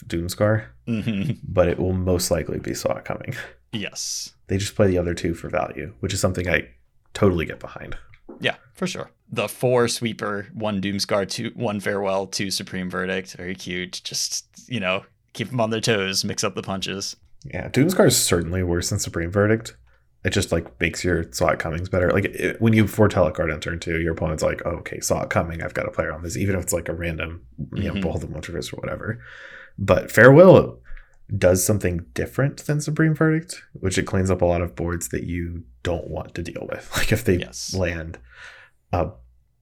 [0.06, 0.66] Doomskar.
[0.86, 3.34] hmm But it will most likely be saw coming.
[3.72, 4.34] Yes.
[4.48, 6.68] They just play the other two for value, which is something I
[7.14, 7.96] totally get behind.
[8.38, 9.10] Yeah, for sure.
[9.30, 13.34] The four sweeper, one Doomskar, two one farewell, two Supreme Verdict.
[13.34, 14.02] Very cute.
[14.04, 17.16] Just you know, keep them on their toes, mix up the punches.
[17.44, 19.76] Yeah, Doomskar is certainly worse than Supreme Verdict.
[20.24, 22.10] It just like makes your saw it comings better.
[22.12, 25.00] Like it, when you foretell a card on turn two, your opponent's like, oh, okay,
[25.00, 25.62] saw it coming.
[25.62, 28.02] I've got to play around this, even if it's like a random, you know, Mhm.
[28.02, 29.20] both of Multiverse or whatever.
[29.78, 30.78] But Farewell
[31.36, 35.24] does something different than Supreme Verdict, which it cleans up a lot of boards that
[35.24, 36.88] you don't want to deal with.
[36.96, 37.74] Like if they Yes.
[37.74, 38.18] land
[38.92, 39.10] a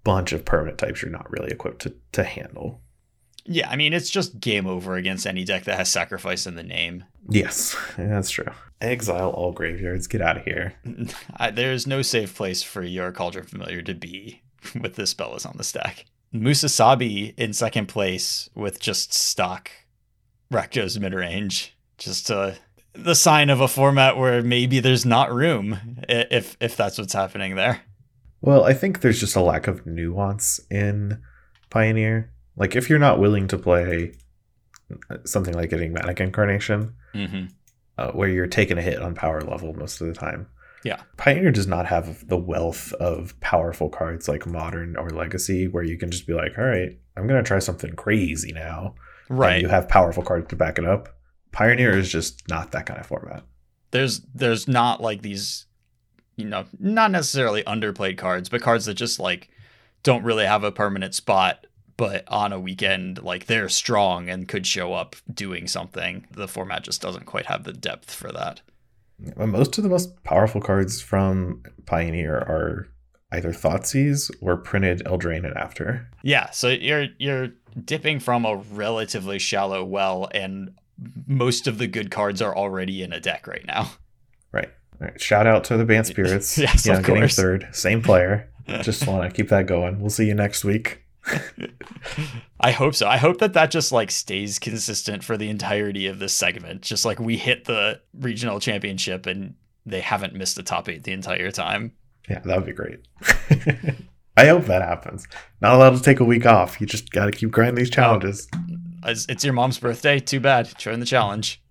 [0.04, 2.82] bunch of permanent types you're not really equipped to, to handle.
[3.52, 6.62] Yeah, I mean it's just game over against any deck that has sacrifice in the
[6.62, 7.02] name.
[7.28, 8.46] Yes, that's true.
[8.80, 10.06] Exile all graveyards.
[10.06, 10.74] Get out of here.
[11.36, 14.42] I, there's no safe place for your Cauldron Familiar to be
[14.80, 16.06] with this spell is on the stack.
[16.32, 19.68] Musasabi in second place with just stock
[20.52, 21.76] Rakdos mid range.
[21.98, 22.52] Just uh,
[22.92, 27.56] the sign of a format where maybe there's not room if if that's what's happening
[27.56, 27.80] there.
[28.40, 31.20] Well, I think there's just a lack of nuance in
[31.68, 32.30] Pioneer.
[32.56, 34.12] Like, if you're not willing to play
[35.24, 37.46] something like Enigmatic Incarnation, Mm-hmm.
[37.98, 40.46] uh, where you're taking a hit on power level most of the time,
[40.84, 41.00] Yeah.
[41.16, 45.98] Pioneer does not have the wealth of powerful cards like Modern or Legacy, where you
[45.98, 48.94] can just be like, all right, I'm going to try something crazy now.
[49.28, 49.60] and Right.
[49.62, 51.08] you have powerful cards to back it up.
[51.52, 53.42] Pioneer is just not that kind of format.
[53.92, 55.66] there's there's not like these
[56.36, 59.48] you know not necessarily underplayed cards but cards that just like
[60.04, 61.66] don't really have a permanent spot,
[62.00, 66.26] but on a weekend, like they're strong and could show up doing something.
[66.30, 68.62] The format just doesn't quite have the depth for that.
[69.36, 72.88] Most of the most powerful cards from Pioneer are
[73.32, 76.08] either Thoughtseize or printed Eldraine and after.
[76.22, 77.48] Yeah, so you're you're
[77.84, 80.70] dipping from a relatively shallow well, and
[81.26, 83.90] most of the good cards are already in a deck right now.
[84.52, 84.70] Right.
[84.98, 85.20] Right.
[85.20, 86.56] Shout out to the Bant Spirits.
[86.56, 87.36] Yes, yeah, of getting course.
[87.36, 87.68] third.
[87.72, 88.48] Same player.
[88.80, 90.00] Just want to keep that going.
[90.00, 91.04] We'll see you next week.
[92.60, 93.06] I hope so.
[93.06, 96.82] I hope that that just like stays consistent for the entirety of this segment.
[96.82, 99.54] Just like we hit the regional championship and
[99.86, 101.92] they haven't missed the top eight the entire time.
[102.28, 103.00] Yeah, that would be great.
[104.36, 105.26] I hope that happens.
[105.60, 106.80] Not allowed to take a week off.
[106.80, 107.94] You just got to keep grinding these oh.
[107.94, 108.48] challenges.
[109.04, 110.18] It's it's your mom's birthday.
[110.18, 110.76] Too bad.
[110.78, 111.62] Join the challenge.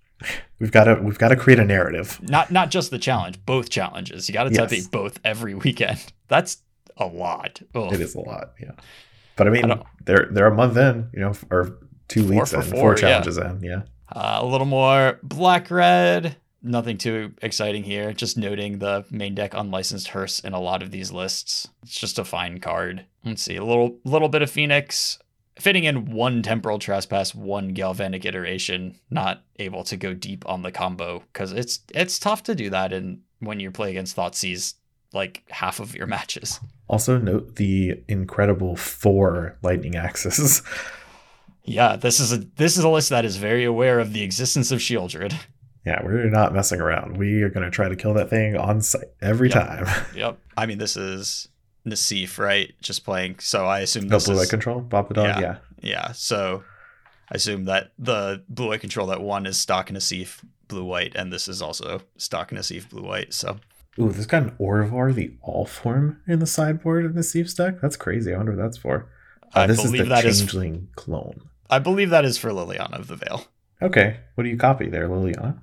[0.59, 2.19] We've got to we've got to create a narrative.
[2.21, 4.27] Not not just the challenge, both challenges.
[4.27, 4.85] You got to top Yes.
[4.85, 6.11] eight both every weekend.
[6.27, 6.57] That's
[6.97, 7.61] a lot.
[7.73, 7.93] Ugh.
[7.93, 8.71] It is a lot, yeah.
[9.39, 11.79] But I mean, I they're they're a month in, you know, or
[12.09, 12.97] two Four weeks in, four, four yeah.
[12.97, 13.81] challenges in, yeah.
[14.11, 16.35] Uh, a little more black red.
[16.61, 18.11] Nothing too exciting here.
[18.11, 21.69] Just noting the main deck unlicensed hearse in a lot of these lists.
[21.83, 23.05] It's just a fine card.
[23.23, 25.19] Let's see a little little bit of Phoenix
[25.57, 28.99] fitting in one temporal trespass, one galvanic iteration.
[29.09, 32.91] Not able to go deep on the combo because it's it's tough to do that
[32.91, 34.73] in when you play against Thoughtseize
[35.13, 36.59] like half of your matches.
[36.87, 40.61] Also note the incredible four lightning axes.
[41.63, 44.71] Yeah, this is a this is a list that is very aware of the existence
[44.71, 45.35] of Sheoldred.
[45.85, 47.17] yeah, we're not messing around.
[47.17, 49.67] We are gonna try to kill that thing on site every Yep.
[49.67, 50.05] time.
[50.15, 50.39] Yep.
[50.57, 51.47] I mean, this is
[51.85, 52.73] Nassif, right?
[52.81, 53.37] Just playing.
[53.39, 55.39] So I assume No this blue is light control, Bob the dog, Yeah.
[55.41, 55.57] yeah.
[55.81, 56.11] yeah.
[56.13, 56.63] So
[57.31, 60.39] I assume that the blue white control that one is stock Nassif
[60.69, 63.33] blue white, and this is also stock Nassif blue white.
[63.33, 63.57] So
[63.97, 67.81] Ooh, there's got an Orvar the all form in the sideboard of the Thief's deck.
[67.81, 68.33] That's crazy.
[68.33, 69.09] I wonder what that's for.
[69.55, 71.41] Uh, I this is the that is changeling clone.
[71.69, 73.45] I believe that is for Liliana of the Veil.
[73.81, 75.59] Okay, what do you copy there, Liliana?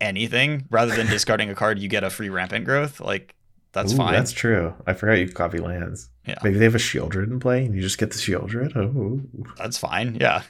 [0.00, 3.00] Anything rather than discarding a card, you get a free rampant growth.
[3.00, 3.34] Like
[3.72, 4.14] that's Ooh, fine.
[4.14, 4.72] That's true.
[4.86, 6.08] I forgot you could copy lands.
[6.26, 6.38] Yeah.
[6.42, 8.76] Maybe they have a Sheoldred in play, and you just get the Sheoldred.
[8.76, 9.20] Oh,
[9.56, 10.16] That's fine.
[10.20, 10.42] Yeah.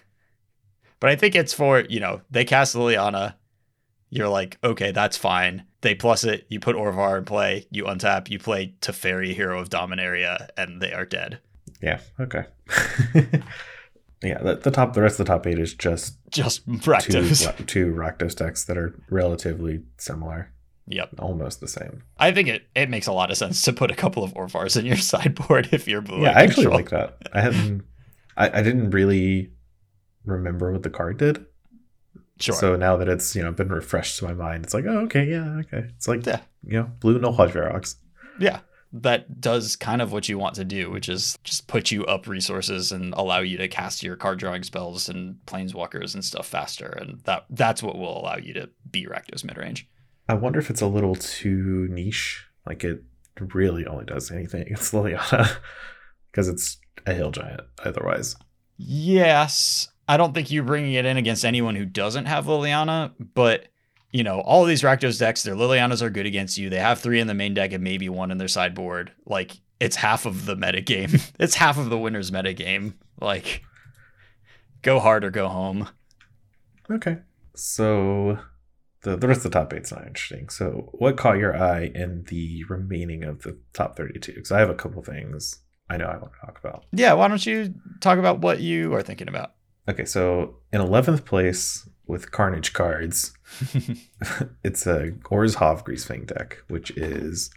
[1.01, 3.35] But I think it's for, you know, they cast Liliana.
[4.11, 5.65] You're like, okay, that's fine.
[5.85, 6.47] They plus it.
[6.49, 7.67] You put Orvar in play.
[7.71, 8.29] You untap.
[8.31, 11.39] You play Teferi, Hero of Dominaria, and they are dead.
[11.83, 12.01] yeah.
[12.19, 12.45] Okay.
[14.23, 14.39] yeah.
[14.43, 17.67] The, the top, the rest of the top eight is just Just two Rakdos.
[17.67, 20.51] two Rakdos decks that are relatively similar,
[20.89, 21.11] Yep.
[21.19, 22.03] almost the same.
[22.19, 24.79] I think it, it makes a lot of sense to put a couple of Orvars
[24.79, 26.23] in your sideboard if you're blue.
[26.23, 26.77] yeah, I actually control.
[26.77, 27.19] like that.
[27.33, 27.85] I hadn't.
[28.37, 29.53] I, I didn't really
[30.25, 31.45] remember what the card did.
[32.41, 32.55] Sure.
[32.55, 35.25] So now that it's you know been refreshed to my mind, it's like oh okay
[35.31, 36.41] yeah okay it's like Yeah.
[36.65, 37.97] you know blue no Hodge Verox.
[38.39, 38.61] yeah.
[38.97, 42.29] That does kind of what you want to do, which is just put you up
[42.29, 46.87] resources and allow you to cast your card drawing spells and planeswalkers and stuff faster.
[46.87, 49.89] And that that's what will allow you to be Rakdos mid range.
[50.29, 52.47] I wonder if it's a little too niche.
[52.67, 53.03] Like it
[53.41, 55.57] really only does anything against Liliana
[56.31, 57.63] because it's a hill giant.
[57.85, 58.37] Otherwise,
[58.77, 59.89] Yes.
[60.09, 63.69] I don't think you're bringing it in against anyone who doesn't have Liliana, but
[64.13, 66.71] you know, all of these Rakdos decks, their Lilianas are good against you.
[66.71, 69.11] They have three in the main deck and maybe one in their sideboard.
[69.27, 71.11] Like, it's half of the meta game.
[71.41, 72.95] it's half of the winner's meta game.
[73.21, 73.63] Like,
[74.83, 75.89] go hard or go home.
[76.91, 77.19] okay.
[77.57, 78.39] So
[79.03, 80.49] the the rest of the top eight's not interesting.
[80.49, 84.35] So what caught your eye in the remaining of the top thirty two?
[84.35, 86.85] Because I have a couple things I know I want to talk about.
[86.93, 89.55] Yeah, why don't you talk about what you are thinking about?
[89.89, 93.33] Okay, so in eleventh place with Carnage cards,
[94.65, 97.51] it's a Orzhov Greasefang deck, which is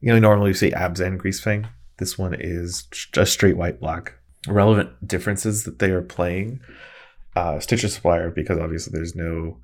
[0.00, 1.68] you know normally you say Abzan Greasefang.
[1.98, 4.14] This one is just straight white black.
[4.48, 6.60] Relevant differences that they are playing.
[7.36, 9.60] Uh, Stitcher Supplier because obviously there's no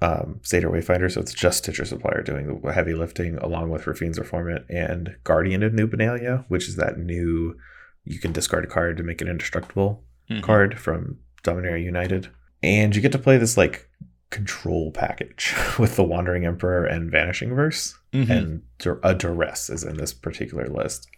[0.00, 4.16] um, Satyr Wayfinder, so it's just Stitcher Supplier doing the heavy lifting along with Raffine's
[4.16, 7.56] Informant and Guardian of New Benalia, which is that new
[8.04, 10.42] you can discard a card to make it indestructible Mhm.
[10.42, 12.28] card from Dominaria United.
[12.62, 13.88] And you get to play this like
[14.30, 17.94] control package with the Wandering Emperor and Vanishing Verse.
[18.12, 18.30] Mhm.
[18.30, 18.62] And
[19.02, 21.08] a Duress is in this particular list.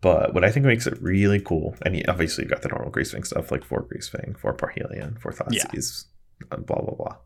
[0.00, 3.24] But what I think makes it really cool, and obviously you've got the normal Greasefang
[3.26, 5.64] stuff like four Greasefang, four Parhelion, four Yeah.
[5.66, 6.06] Thoughtseize,
[6.50, 7.16] uh, blah blah blah,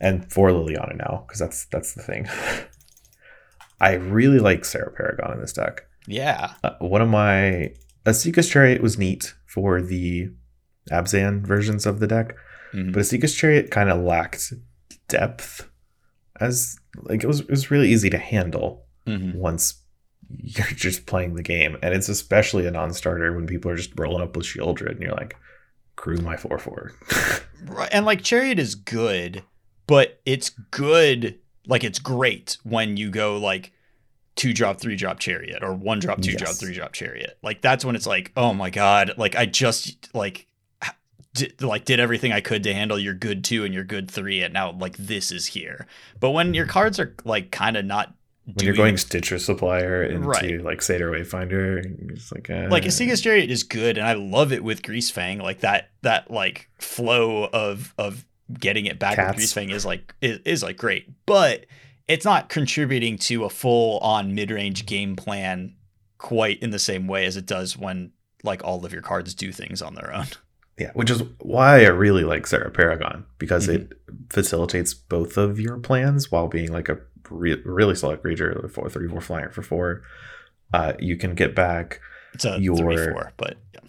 [0.00, 2.26] and four Liliana now because that's that's the thing.
[3.80, 5.86] I really like Serra Paragon in this deck.
[6.06, 6.54] yeah.
[6.62, 7.36] Uh, one of my
[8.04, 10.30] a Esika's Chariot was neat for the
[10.90, 12.34] Abzan versions of the deck,
[12.72, 12.92] Mhm.
[12.92, 14.52] but Esika's Chariot kind of lacked
[15.08, 15.68] depth
[16.40, 19.34] as like it was it was really easy to handle Mhm.
[19.34, 19.82] once
[20.38, 21.76] you're just playing the game.
[21.82, 25.00] And it's especially a non starter when people are just rolling up with Sheoldred and
[25.00, 25.34] you're like,
[25.96, 26.92] crew my 4 4.
[27.66, 27.90] Right.
[27.92, 29.42] And like Chariot is good,
[29.86, 31.38] but it's good.
[31.66, 33.72] Like it's great when you go like
[34.40, 37.36] two drop, three drop Chariot or one drop, two drop, three drop Chariot.
[37.42, 39.12] Like that's when it's like, oh my God.
[39.18, 40.46] Like I just like,
[41.34, 44.42] did, like did everything I could to handle your good two and your good three,
[44.42, 45.86] and now like this is here.
[46.20, 48.14] But when your cards are like kind of not
[48.46, 50.62] When you're doing- going Stitcher Supplier into Right.
[50.62, 54.64] like Satyr Wayfinder, it's like, uh, like Esika's Chariot is good, and I love it
[54.64, 55.42] with Greasefang.
[55.42, 58.24] Like that that like flow of of
[58.58, 59.36] getting it back Cats.
[59.36, 61.66] with Greasefang is like is, is like great, but
[62.10, 65.74] it's not contributing to a full on mid range game plan
[66.18, 69.52] quite in the same way as it does when like all of your cards do
[69.52, 70.26] things on their own.
[70.78, 73.74] Yeah, which is why I really like Serra Paragon because Mhm.
[73.74, 73.92] it
[74.30, 76.98] facilitates both of your plans while being like a
[77.30, 80.02] re- really solid creature, four three four flyer for four.
[80.72, 82.00] Uh, you can get back.
[82.34, 83.80] It's a Your- three four, but yeah,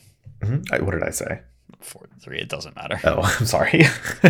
[0.48, 0.66] Mhm.
[0.72, 1.42] I- What did I say?
[1.80, 2.40] four three.
[2.40, 3.00] It doesn't matter.
[3.06, 3.84] Oh, I'm sorry.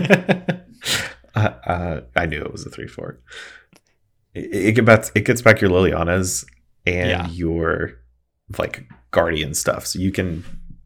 [1.35, 3.19] uh, uh, I knew it was a three four.
[4.34, 5.05] It, it gets back.
[5.15, 6.45] It gets back your Lilianas
[6.86, 7.27] and Yeah.
[7.29, 7.93] your
[8.57, 10.43] like guardian stuff, so you can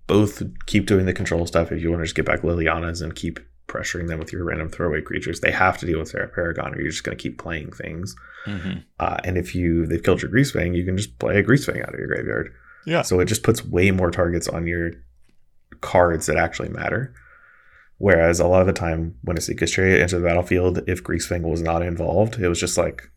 [0.08, 3.16] both keep doing the control stuff if you want to just get back Lilianas and
[3.16, 5.39] keep pressuring them with your random throwaway creatures.
[5.39, 8.16] They have to deal with Serra Paragon, or you're just going to keep playing things.
[8.46, 8.84] Mhm.
[9.00, 11.93] Uh, and if you they've killed your Greasefang, you can just play a Greasefang out
[11.93, 12.52] of your graveyard.
[12.86, 13.02] Yeah.
[13.02, 14.91] So it just puts way more targets on your
[15.82, 17.14] cards that actually matter.
[17.98, 21.41] Whereas a lot of the time when a Esika's Chariot entered the battlefield, if Greasefang
[21.41, 23.10] was not involved, it was just like,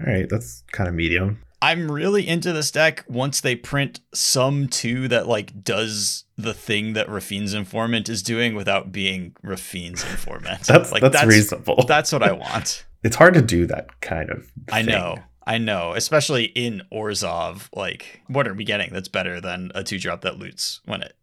[0.00, 1.40] all right, that's kind of medium.
[1.64, 6.92] I'm really into this deck once they print some two that like does the thing
[6.92, 10.60] that Raffine's Informant is doing without being Raffine's Informant.
[10.66, 11.84] That's like that's, reasonable.
[11.88, 12.84] That's what I want.
[13.02, 14.50] it's hard to do that kind of.
[14.70, 15.16] I know.
[15.46, 17.68] I know, especially in Orzhov.
[17.74, 21.14] Like, what are we getting that's better than a two drop that loots when it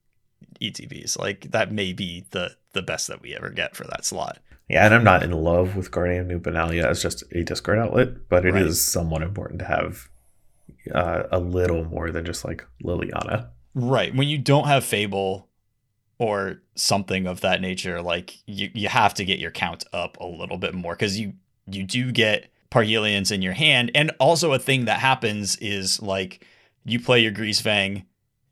[0.60, 1.20] ETBs?
[1.20, 4.40] Like, that may be the the best that we ever get for that slot.
[4.72, 8.46] Yeah, and I'm not in love with Guardian Benalia as just a discard outlet, but
[8.46, 8.74] it is Right.
[8.76, 10.08] somewhat important to have
[10.94, 13.50] uh, a little more than just like Liliana.
[13.76, 14.16] Right.
[14.16, 15.50] When you don't have Fable
[16.18, 20.26] or something of that nature, like you, you have to get your count up a
[20.26, 21.34] little bit more because you
[21.68, 23.92] you do get Parhelions in your hand.
[23.94, 26.46] And also a thing that happens is like
[26.86, 28.06] you play your Greasefang,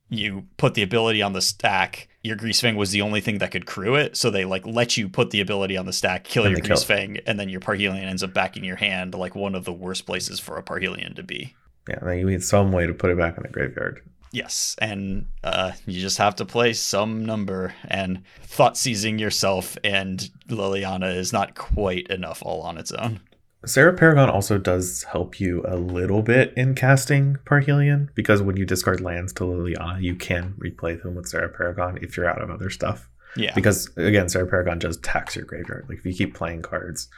[0.09, 2.07] you put the ability on the stack.
[2.23, 5.07] Your Greasefang was the only thing that could crew it, so they like let you
[5.07, 6.77] put the ability on the stack, kill And your they kill.
[6.77, 9.73] Greasefang, and then your Parhelion ends up back in your hand, like one of the
[9.73, 11.55] worst places for a Parhelion to be.
[11.87, 14.01] Yeah, then you need some way to put it back in the graveyard.
[14.31, 20.29] Yes, and uh, you just have to play some number, and thought seizing yourself and
[20.49, 23.21] Liliana is not quite enough all on its own.
[23.65, 28.65] Serra Paragon also does help you a little bit in casting Parhelion because when you
[28.65, 32.49] discard lands to Liliana, you can replay them with Serra Paragon if you're out of
[32.49, 33.09] other stuff.
[33.35, 35.85] Yeah, Because again, Sarah Paragon does tax your graveyard.
[35.89, 37.09] Like if you keep playing cards,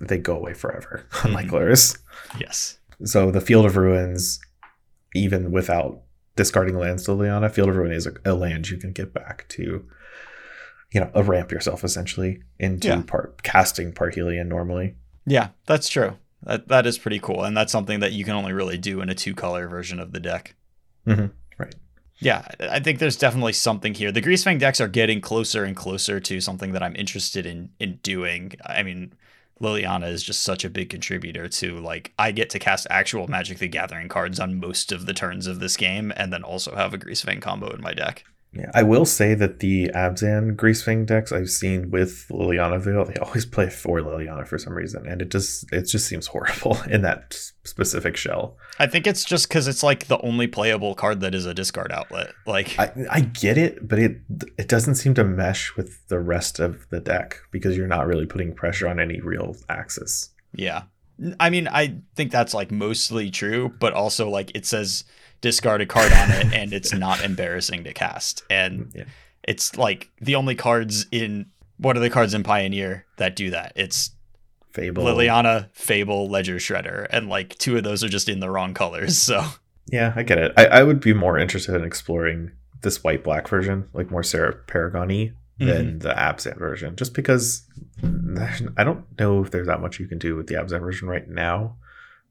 [0.00, 1.52] they go away forever, unlike Mhm.
[1.52, 1.98] Lurrus.
[2.38, 4.40] yes, So the Field of Ruins,
[5.14, 6.02] even without
[6.36, 9.46] discarding lands to Liliana, Field of Ruin is a, a land you can get back
[9.50, 9.86] to,
[10.92, 13.02] you know, a ramp yourself essentially into Yeah.
[13.02, 14.96] part casting Parhelion normally.
[15.26, 16.16] Yeah, that's true.
[16.42, 19.10] That that is pretty cool, and that's something that you can only really do in
[19.10, 20.54] a two color version of the deck.
[21.06, 21.74] Mhm, right.
[22.18, 24.12] Yeah, I I think there's definitely something here.
[24.12, 27.98] The Greasefang decks are getting closer and closer to something that I'm interested in in
[28.02, 28.52] doing.
[28.64, 29.12] I mean,
[29.60, 33.58] Liliana is just such a big contributor to like I get to cast actual Magic
[33.58, 36.94] the Gathering cards on most of the turns of this game, and then also have
[36.94, 38.24] a Greasefang combo in my deck.
[38.52, 43.14] Yeah, I will say that the Abzan Greasefang decks I've seen with Liliana Veil, they
[43.14, 47.02] always play for Liliana for some reason, and it just it just seems horrible in
[47.02, 48.56] that specific shell.
[48.80, 51.92] I think it's just because it's like the only playable card that is a discard
[51.92, 52.32] outlet.
[52.44, 54.18] Like, I I get it, but it
[54.58, 58.26] it doesn't seem to mesh with the rest of the deck because you're not really
[58.26, 60.30] putting pressure on any real axis.
[60.52, 60.82] Yeah.
[61.38, 65.04] I mean, I think that's like mostly true, but also like it says
[65.40, 68.42] discard a card on it and it's not embarrassing to cast.
[68.50, 69.04] And mm, Yeah.
[69.44, 71.46] it's like the only cards in
[71.78, 73.72] what are the cards in Pioneer that do that?
[73.74, 74.10] It's
[74.72, 75.02] Fable.
[75.02, 79.18] Liliana, Fable, Ledger Shredder, and like two of those are just in the wrong colors.
[79.18, 79.44] So
[79.90, 80.52] Yeah, I get it.
[80.56, 84.54] I, I would be more interested in exploring this white black version, like more Serra
[84.54, 85.98] Paragon than mm-hmm.
[85.98, 87.62] the Abzan version, just because
[88.76, 91.28] I don't know if there's that much you can do with the Abzan version right
[91.28, 91.76] now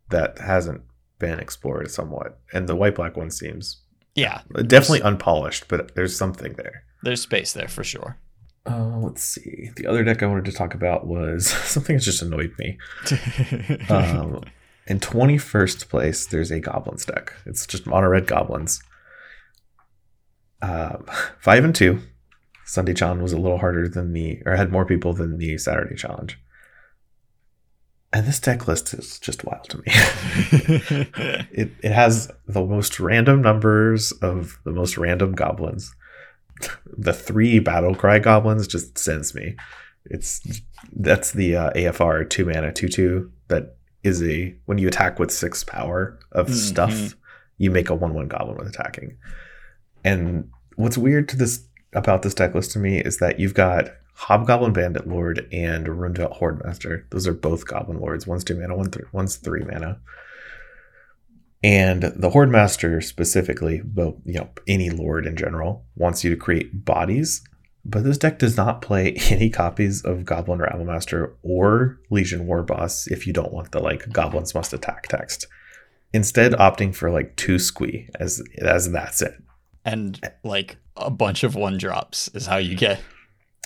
[0.09, 0.81] that hasn't
[1.19, 2.39] been explored somewhat.
[2.53, 3.81] And the white black one seems
[4.15, 6.83] yeah, definitely unpolished, but there's something there.
[7.03, 8.17] there's space there for sure.
[8.65, 9.69] Uh, let's see.
[9.77, 12.77] The other deck I wanted to talk about was something that just annoyed me.
[13.89, 14.43] Um,
[14.87, 17.33] In 21st place, there's a goblins deck.
[17.45, 18.81] It's just mono red goblins.
[20.61, 21.05] Um,
[21.39, 22.01] five and two.
[22.65, 25.95] Sunday challenge was a little harder than the, or had more people than the Saturday
[25.95, 26.39] challenge.
[28.11, 29.83] And this deck list is just wild to me.
[31.51, 35.93] it it has the most random numbers of the most random goblins.
[36.97, 39.55] The three battle cry goblins just sends me.
[40.05, 40.41] It's
[40.95, 45.29] that's the uh, AFR two mana two two that is a when you attack with
[45.31, 46.53] six power of Mhm.
[46.53, 47.15] stuff,
[47.57, 49.17] you make a one one goblin with attacking.
[50.03, 53.91] And what's weird to this about this deck list to me is that you've got
[54.19, 57.07] Hobgoblin Bandit Lord and Rundvelt Horde Master.
[57.09, 58.27] Those are both Goblin Lords.
[58.27, 59.99] One's two mana, one th- one's three mana.
[61.63, 66.35] And the Horde Master specifically, but you know, any Lord in general, wants you to
[66.35, 67.41] create bodies.
[67.85, 72.61] But this deck does not play any copies of Goblin Rabble Master or Legion War
[72.63, 75.47] Boss if you don't want the like Goblins must attack text.
[76.13, 79.35] Instead, opting for like two squee as as that's it.
[79.85, 82.99] and like a bunch of one drops is how you get.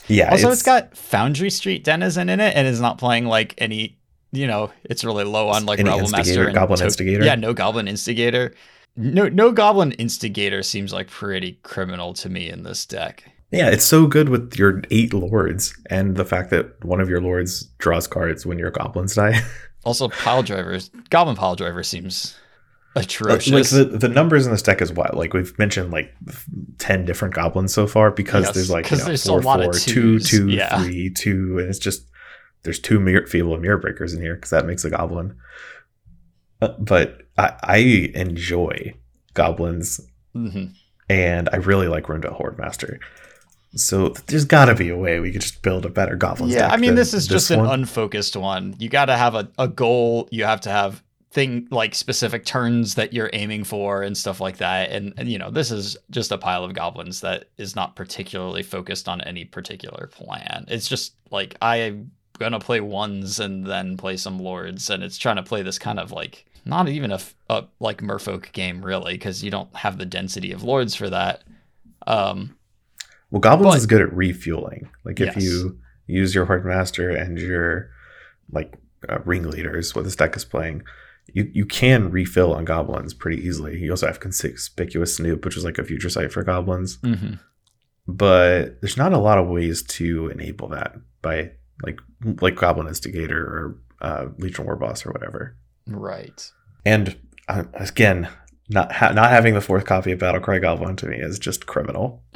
[0.07, 0.31] Yeah.
[0.31, 3.97] Also, it's got Foundry Street Denizen in it, and is not playing like any.
[4.31, 7.23] You know, it's really low on like Rabble Master and Goblin to- Instigator?
[7.23, 8.53] Yeah, no Goblin Instigator.
[8.95, 13.23] No, no Goblin Instigator seems like pretty criminal to me in this deck.
[13.51, 17.21] Yeah, it's so good with your eight lords and the fact that one of your
[17.21, 19.39] lords draws cards when your goblins die.
[19.85, 22.37] Also, pile drivers, Goblin pile driver seems
[22.95, 25.15] like the, the numbers in this deck is wild.
[25.15, 26.13] Like we've mentioned like
[26.77, 29.59] ten different goblins so far because Yes, there's like you know, there's four, a lot
[29.59, 30.81] of four, two, two, yeah.
[30.83, 32.07] three, two, and it's just
[32.63, 35.35] there's two mirror, Fable mirror breakers in here because that makes a goblin.
[36.61, 37.77] Uh, but I, I
[38.15, 38.93] enjoy
[39.33, 39.99] goblins
[40.35, 40.73] Mhm.
[41.09, 42.99] and I really like Runda Horde Master.
[43.75, 46.49] So there's got to be a way we could just build a better goblin.
[46.49, 47.79] Yeah, deck I mean, this is just an one.
[47.81, 48.75] unfocused one.
[48.77, 50.29] You got to have a, a goal.
[50.31, 51.01] You have to have
[51.33, 54.91] thing like specific turns that you're aiming for and stuff like that.
[54.91, 58.61] And, and you know, this is just a pile of goblins that is not particularly
[58.61, 60.65] focused on any particular plan.
[60.67, 65.37] It's just like I'm gonna play ones and then play some lords, and it's trying
[65.37, 67.19] to play this kind of like not even a,
[67.49, 71.43] a like Merfolk game really, because you don't have the density of lords for that.
[72.07, 72.55] Um,
[73.31, 74.89] Well, goblins But- is good at refueling.
[75.03, 75.43] Like if Yes.
[75.43, 77.89] you use your horde master and your
[78.51, 78.75] like
[79.09, 80.83] uh, ringleaders, what this deck is playing,
[81.33, 83.77] you you can refill on goblins pretty easily.
[83.79, 86.97] You also have conspicuous snoop, which is like a future sight for goblins.
[86.97, 87.39] mhm.
[88.07, 91.51] But there's not a lot of ways to enable that by
[91.83, 91.99] like
[92.41, 95.55] like goblin instigator or uh, legion war boss or whatever.
[95.87, 96.49] Right.
[96.85, 97.15] And
[97.47, 98.27] uh, again,
[98.69, 101.65] not ha- not having the fourth copy of battle Battlecry Goblin to me is just
[101.65, 102.23] criminal.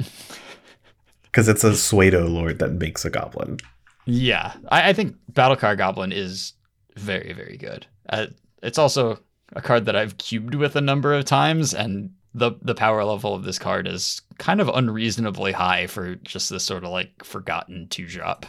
[1.24, 3.58] Because it's a Suedo Lord that makes a goblin.
[4.06, 6.54] Yeah, I, I think Battlecry Goblin is
[6.96, 7.86] very, very good.
[8.08, 8.26] Uh,
[8.62, 9.18] it's also
[9.54, 13.34] a card that I've cubed with a number of times, and the the power level
[13.34, 17.88] of this card is kind of unreasonably high for just this sort of like forgotten
[17.88, 18.46] two drop.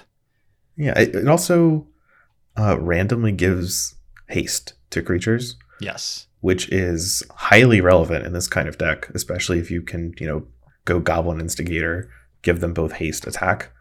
[0.75, 1.87] Yeah, it, it also
[2.57, 3.95] uh, randomly gives
[4.27, 6.27] haste to creatures, Yes.
[6.41, 10.47] which is highly relevant in this kind of deck, especially if you can, you know,
[10.85, 12.09] go Goblin Instigator,
[12.41, 13.71] give them both haste attack,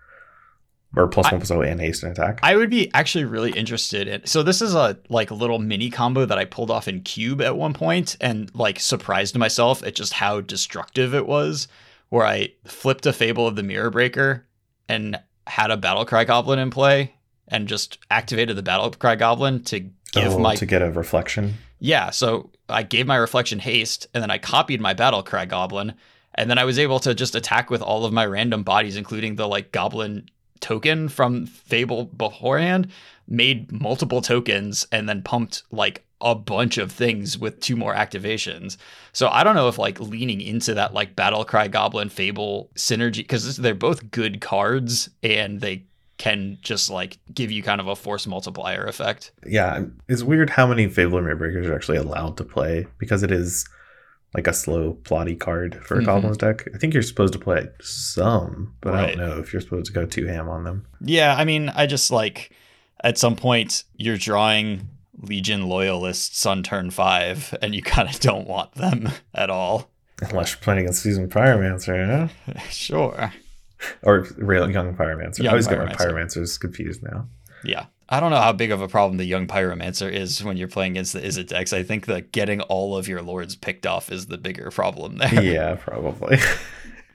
[0.96, 2.40] or one plus zero and haste and attack.
[2.42, 4.26] I would be actually really interested in.
[4.26, 7.56] So this is a like little mini combo that I pulled off in Cube at
[7.56, 11.68] one point, and like surprised myself at just how destructive it was.
[12.10, 14.46] Where I flipped a Fable of the Mirror Breaker
[14.88, 17.14] and had a Battle Cry Goblin in play,
[17.48, 21.54] and just activated the Battle Cry Goblin to give Oh, my to get a reflection.
[21.80, 22.08] yeah.
[22.08, 25.92] So I gave my Reflection haste, and then I copied my Battle Cry Goblin,
[26.34, 29.36] and then I was able to just attack with all of my random bodies, including
[29.36, 30.30] the like Goblin
[30.60, 32.88] token from Fable beforehand.
[33.26, 38.76] Made multiple tokens, and then pumped like a bunch of things with two more activations.
[39.12, 43.18] So I don't know if like leaning into that like Battle Cry Goblin Fable synergy
[43.18, 45.84] because they're both good cards and they
[46.16, 49.30] can just like give you kind of a force multiplier effect.
[49.46, 53.68] yeah, it's weird how many Fable and are actually allowed to play because it is
[54.34, 56.06] like a slow, plotty card for a Mhm.
[56.06, 56.68] Goblins deck.
[56.74, 59.92] I think you're supposed to play some, but I don't know if you're supposed to
[59.92, 60.86] go two ham on them.
[61.00, 62.50] Yeah, I mean, I just like
[63.02, 64.88] at some point you're drawing
[65.20, 69.90] Legion loyalists on turn five, and you kind of don't want them at all.
[70.20, 72.60] Unless you're playing against Seasoned Pyromancer, yeah?
[72.70, 73.32] sure.
[74.02, 75.40] Or real Young Pyromancer.
[75.40, 77.28] I Young always get my Pyromancers confused now.
[77.64, 77.86] Yeah.
[78.10, 80.92] I don't know how big of a problem the young pyromancer is when you're playing
[80.92, 81.74] against the Izzet decks.
[81.74, 85.42] I think that getting all of your lords picked off is the bigger problem there.
[85.42, 86.38] yeah, probably.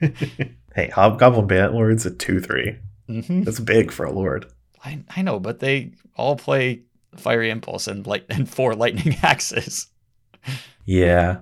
[0.74, 2.78] hey, Hobgoblin Bandit Lord's a 2 3.
[3.08, 4.46] hmm That's big for a Lord.
[4.84, 6.82] I, I know, but they all play
[7.16, 9.88] fiery impulse and light and four lightning axes.
[10.84, 11.38] Yeah.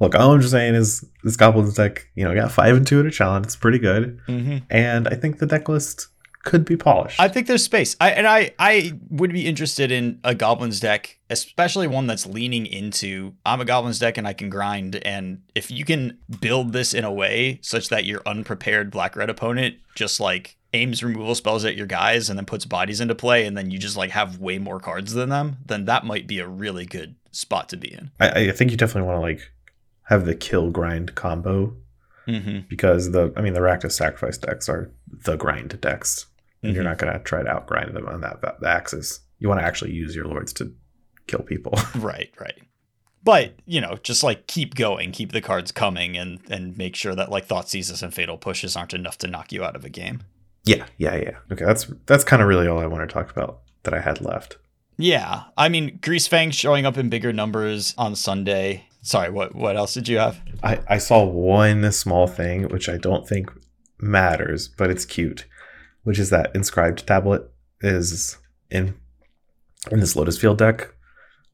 [0.00, 3.00] Look, all I'm just saying is this Goblins deck, you know, got five and two
[3.00, 3.46] at a challenge.
[3.46, 4.20] It's pretty good.
[4.26, 4.58] Mm-hmm.
[4.70, 6.08] And I think the deck list
[6.44, 7.18] could be polished.
[7.18, 7.96] I think there's space.
[8.00, 12.66] I and I I would be interested in a goblins deck, especially one that's leaning
[12.66, 14.96] into I'm a goblins deck and I can grind.
[14.96, 19.30] And if you can build this in a way such that your unprepared black red
[19.30, 23.46] opponent just like aims removal spells at your guys and then puts bodies into play,
[23.46, 26.40] and then you just like have way more cards than them, then that might be
[26.40, 28.10] a really good spot to be in.
[28.20, 29.52] I, I think you definitely want to like
[30.08, 31.74] have the kill grind combo
[32.26, 32.60] Mm-hmm.
[32.70, 36.24] because the I mean the Rakdos sacrifice decks are the grind decks.
[36.64, 36.74] And Mm-hmm.
[36.76, 39.20] you're not gonna try to outgrind them on that, that axis.
[39.38, 40.72] You want to actually use your lords to
[41.26, 41.74] kill people.
[41.94, 42.60] Right, right.
[43.22, 47.14] But, you know, just like keep going, keep the cards coming and and make sure
[47.14, 50.22] that like Thoughtseizes and Fatal Pushes aren't enough to knock you out of a game.
[50.64, 51.36] yeah, yeah, yeah.
[51.52, 54.20] Okay, that's that's kind of really all I want to talk about that I had
[54.20, 54.56] left.
[54.96, 55.44] Yeah.
[55.56, 58.86] I mean, grease Greasefang showing up in bigger numbers on Sunday.
[59.02, 60.40] Sorry, what what else did you have?
[60.62, 63.50] I, I saw one small thing which I don't think
[63.98, 65.46] matters, but it's cute,
[66.04, 67.50] which is that inscribed tablet
[67.80, 68.38] is
[68.70, 68.94] in
[69.90, 70.94] in this Lotus Field deck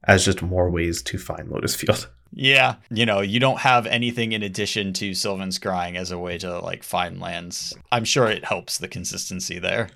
[0.04, 2.08] as just more ways to find Lotus Field.
[2.32, 6.38] Yeah, you know, you don't have anything in addition to Sylvan Scrying as a way
[6.38, 7.74] to like find lands.
[7.90, 9.88] I'm sure it helps the consistency there.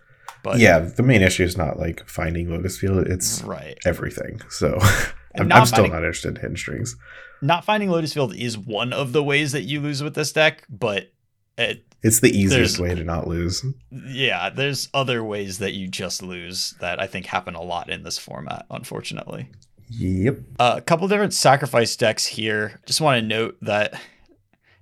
[0.43, 3.79] But yeah, the main issue is not like finding Lotus Field; it's right.
[3.87, 4.41] everything.
[4.51, 4.77] So
[5.39, 6.97] I'm, I'm still finding- not interested in hidden strings.
[7.41, 10.65] Not finding Lotus Field is one of the ways that you lose with this deck,
[10.69, 11.13] but
[11.59, 13.65] it It's the easiest way to not lose.
[13.91, 18.03] yeah, there's other ways that you just lose that I think happen a lot in
[18.03, 19.51] this format, unfortunately.
[19.91, 20.39] Yep.
[20.59, 22.81] a couple different sacrifice decks here.
[22.87, 24.01] Just want to note that,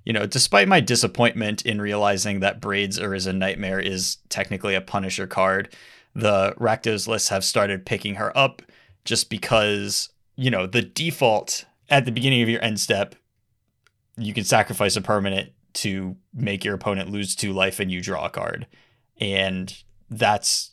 [0.05, 5.27] you know, despite my disappointment in realizing that Braids Arisen Nightmare is technically a Punisher
[5.27, 5.75] card,
[6.15, 8.63] the Rakdos lists have started picking her up
[9.05, 13.15] just because, you know, the default at the beginning of your end step,
[14.17, 18.27] you can sacrifice a permanent to make your opponent lose two life and you draw
[18.27, 18.67] a card.
[19.19, 19.77] And
[20.11, 20.73] that's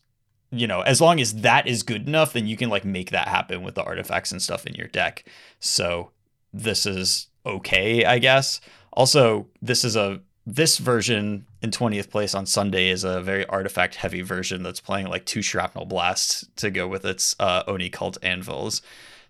[0.51, 3.27] you know, as long as that is good enough, then you can like make that
[3.27, 5.25] happen with the artifacts and stuff in your deck.
[5.59, 6.11] So
[6.51, 8.59] this is okay, I guess.
[8.93, 13.95] Also, this is a this version in 20th place on Sunday is a very artifact
[13.95, 18.17] heavy version that's playing like two shrapnel blasts to go with its uh, Oni cult
[18.23, 18.81] anvils.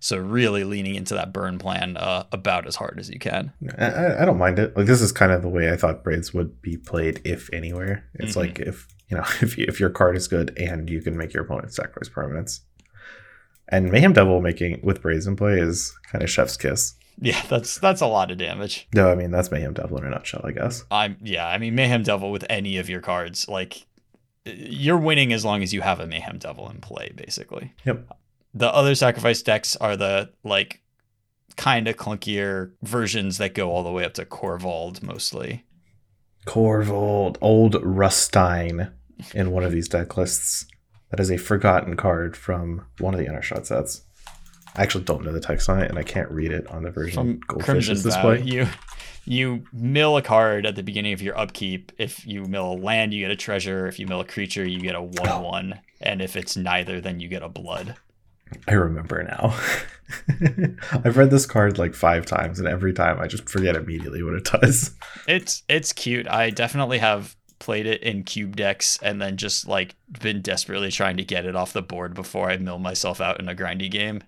[0.02, 3.52] So really leaning into that burn plan uh, about as hard as you can.
[3.78, 4.76] I- I, don't mind it.
[4.78, 8.06] Like this is kind of the way I thought braids would be played, if anywhere.
[8.14, 8.38] It's Mhm.
[8.38, 11.34] like if you know if you, if your card is good and you can make
[11.34, 12.62] your opponent sacrifice permanents.
[13.68, 16.95] And Mayhem Devil making with braids in play is kind of chef's kiss.
[17.22, 18.88] Yeah, that's that's a lot of damage.
[18.95, 20.86] No, I mean that's Mayhem Devil in a nutshell, I guess.
[20.89, 23.86] I'm yeah, I mean Mayhem Devil with any of your cards, like
[24.45, 27.74] you're winning as long as you have a Mayhem Devil in play, basically.
[27.86, 28.08] Yep.
[28.54, 30.82] The other sacrifice decks are the like
[31.56, 35.66] kind of clunkier versions that go all the way up to Korvold mostly.
[36.45, 38.91] Korvold, old Rutstein
[39.34, 40.66] in one of these deck lists.
[41.12, 44.04] That is a forgotten card from one of the Innistrad sets.
[44.76, 46.91] I actually don't know the text on it, and I can't read it on the
[46.91, 48.47] version From Goldfish Crimson is Vow, display.
[48.47, 48.68] you
[49.26, 51.91] you mill a card at the beginning of your upkeep.
[51.97, 53.88] If you mill a land, you get a treasure.
[53.88, 55.74] If you mill a creature, you get a one-one.
[55.76, 55.82] Oh.
[56.02, 57.95] And if it's neither, then you get a blood.
[58.68, 59.58] I remember now.
[60.91, 64.34] I've read this card like five times, and every time I just forget immediately what
[64.34, 64.95] it does.
[65.28, 66.28] It's it's cute.
[66.28, 71.17] I definitely have played it in cube decks and then just like been desperately trying
[71.17, 74.24] to get it off the board before I mill myself out in a grindy game,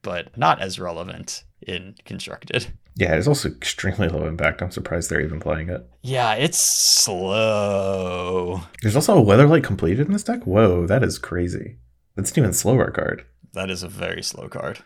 [0.00, 2.66] but not as relevant in constructed.
[2.94, 4.60] Yeah, it's also extremely low impact.
[4.60, 5.88] I'm surprised they're even playing it.
[6.02, 8.62] Yeah, it's slow.
[8.82, 10.44] There's also a Weatherlight Compleated in this deck.
[10.44, 11.76] Whoa, that is crazy.
[12.16, 13.24] That's an even slower card.
[13.54, 14.80] That is a very slow card.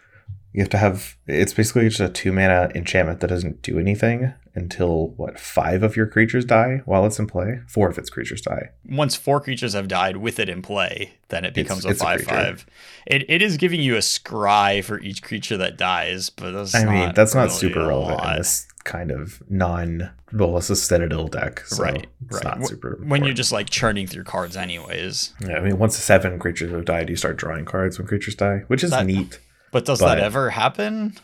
[0.52, 4.32] You have to have it's basically just a two mana enchantment that doesn't do anything
[4.54, 7.60] until what five of your creatures die while it's in play.
[7.68, 8.70] Four of its creatures die.
[8.88, 12.06] Once four creatures have died with it in play, then it becomes it's a a
[12.06, 12.34] five creature.
[12.34, 12.66] five.
[13.06, 16.84] It it is giving you a scry for each creature that dies, but that's I
[16.86, 20.70] mean, not that's not really super a relevant in this kind of non well, this
[20.70, 22.58] is Citadel deck, so Right, it's right.
[22.58, 22.98] not super.
[23.04, 25.34] when you're just like churning through cards anyways.
[25.46, 28.62] Yeah, I mean, once seven creatures have died, you start drawing cards when creatures die,
[28.68, 29.38] which is That- neat.
[29.72, 31.14] But does But- that ever happen?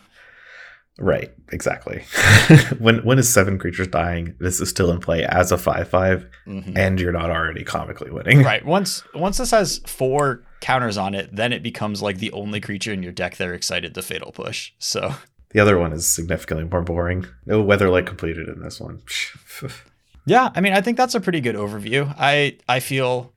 [0.99, 2.05] Right, exactly.
[2.79, 4.35] when when is seven creatures dying?
[4.39, 6.77] This is still in play as a five five, Mhm.
[6.77, 8.43] and you're not already comically winning.
[8.45, 8.65] Right.
[8.65, 12.93] Once once this has four counters on it, then it becomes like the only creature
[12.93, 14.73] in your deck they're excited to fatal push.
[14.79, 15.15] So
[15.53, 17.27] The other one is significantly more boring.
[17.47, 19.03] No Weatherlight Compleated in this one.
[20.27, 22.15] yeah, I mean I think that's a pretty good overview.
[22.19, 23.33] I I feel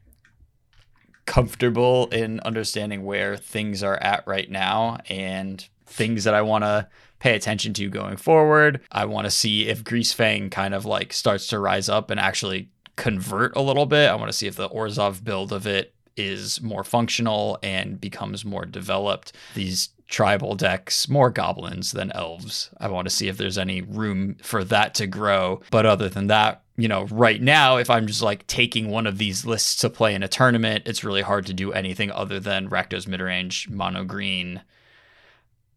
[1.26, 6.88] comfortable in understanding where things are at right now and things that I want to
[7.20, 8.82] pay attention to going forward.
[8.92, 12.70] I want to see if Greasefang kind of like starts to rise up and actually
[12.96, 14.10] convert a little bit.
[14.10, 18.46] I want to see if the Orzhov build of it is more functional and becomes
[18.46, 19.34] more developed.
[19.54, 22.70] These tribal decks, more goblins than elves.
[22.80, 25.62] I want to see if there's any room for that to grow.
[25.72, 29.18] But other than that, you know, right now, if I'm just like taking one of
[29.18, 32.70] these lists to play in a tournament, it's really hard to do anything other than
[32.70, 34.62] Rakdos midrange, mono green,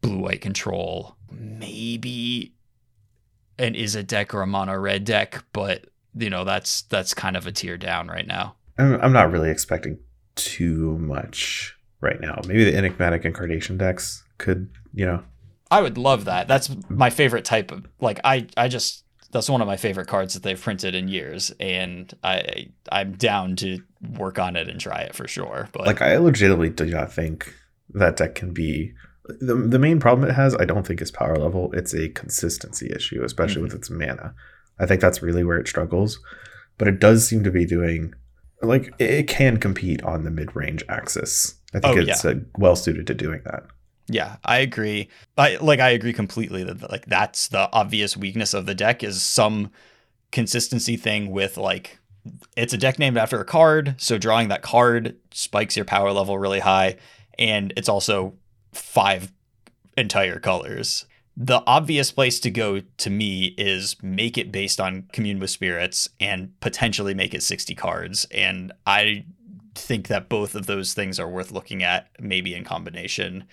[0.00, 2.52] blue white control, maybe
[3.58, 7.46] an Izzet deck or a mono red deck, but you know, that's that's kind of
[7.46, 8.56] a tier down right now.
[8.76, 9.98] I'm, I'm not really expecting
[10.34, 12.40] too much right now.
[12.46, 15.22] Maybe the enigmatic incarnation decks could, you know.
[15.70, 16.48] I would love that.
[16.48, 20.32] That's my favorite type of like I I just that's one of my favorite cards
[20.34, 23.82] that they've printed in years and I I'm down to
[24.16, 25.68] work on it and try it for sure.
[25.72, 27.54] But like I legitimately do not think
[27.94, 28.94] that deck can be
[29.28, 31.70] the, the main problem it has, I don't think is power level.
[31.72, 33.64] It's a consistency issue, especially mm-hmm.
[33.64, 34.34] with its mana.
[34.78, 36.18] I think that's really where it struggles.
[36.78, 38.14] But it does seem to be doing
[38.62, 41.54] like it can compete on the mid range axis.
[41.74, 42.30] I think oh, it's yeah.
[42.30, 43.64] uh, well suited to doing that.
[44.08, 45.08] Yeah, I agree.
[45.36, 49.20] I like I agree completely that like that's the obvious weakness of the deck is
[49.20, 49.70] some
[50.32, 51.98] consistency thing with like
[52.56, 56.38] it's a deck named after a card, so drawing that card spikes your power level
[56.38, 56.96] really high
[57.38, 58.34] and it's also
[58.72, 59.32] five
[59.96, 61.06] entire colors.
[61.36, 66.08] The obvious place to go to me is make it based on commune with spirits
[66.18, 69.24] and potentially make it 60 cards and I
[69.78, 73.44] think that both of those things are worth looking at, maybe in combination.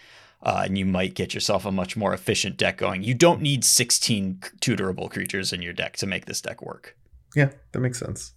[0.43, 3.03] Uh, and you might get yourself a much more efficient deck going.
[3.03, 6.95] You don't need 16 tutorable creatures in your deck to make this deck work.
[7.35, 8.34] Yeah, that makes sense.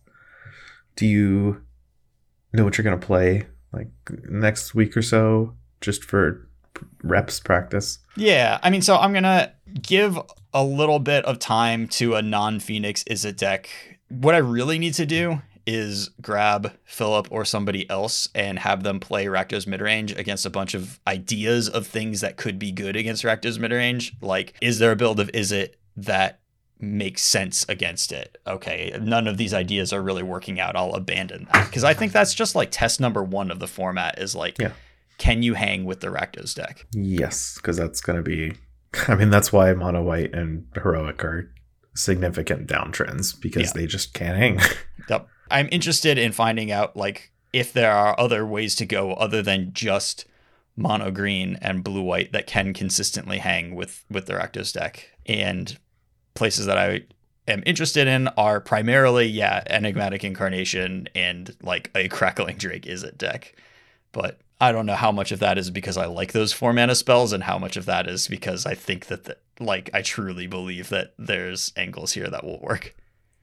[0.96, 1.62] Do you
[2.52, 3.88] know what you're going to play like
[4.28, 6.48] next week or so just for
[7.02, 7.98] reps practice?
[8.16, 10.18] Yeah, I mean, so I'm going to give
[10.52, 13.68] a little bit of time to a non Phoenix Izzet deck.
[14.08, 18.98] What I really need to do is grab Philip or somebody else and have them
[18.98, 23.22] play Rakdos midrange against a bunch of ideas of things that could be good against
[23.22, 24.14] Rakdos midrange.
[24.22, 26.40] Like, is there a build of Izzet that
[26.80, 28.38] makes sense against it?
[28.46, 30.74] Okay, none of these ideas are really working out.
[30.74, 34.18] I'll abandon that because I think that's just like test number one of the format
[34.18, 34.72] is like, yeah.
[35.18, 36.86] can you hang with the Rakdos deck?
[36.92, 38.54] Yes, because that's going to be.
[39.06, 41.52] I mean, that's why Mono White and Heroic are
[41.94, 43.72] significant downtrends because yeah.
[43.74, 44.60] they just can't hang.
[45.08, 45.26] Yep.
[45.50, 49.72] I'm interested in finding out like if there are other ways to go other than
[49.72, 50.26] just
[50.76, 55.10] mono green and blue white that can consistently hang with with the Rakdos deck.
[55.26, 55.78] And
[56.34, 57.02] places that I
[57.46, 63.54] am interested in are primarily, yeah, enigmatic incarnation and like a crackling drake Izzet deck.
[64.12, 66.94] But I don't know how much of that is because I like those four mana
[66.94, 70.46] spells and how much of that is because I think that the, like I truly
[70.46, 72.94] believe that there's angles here that will work.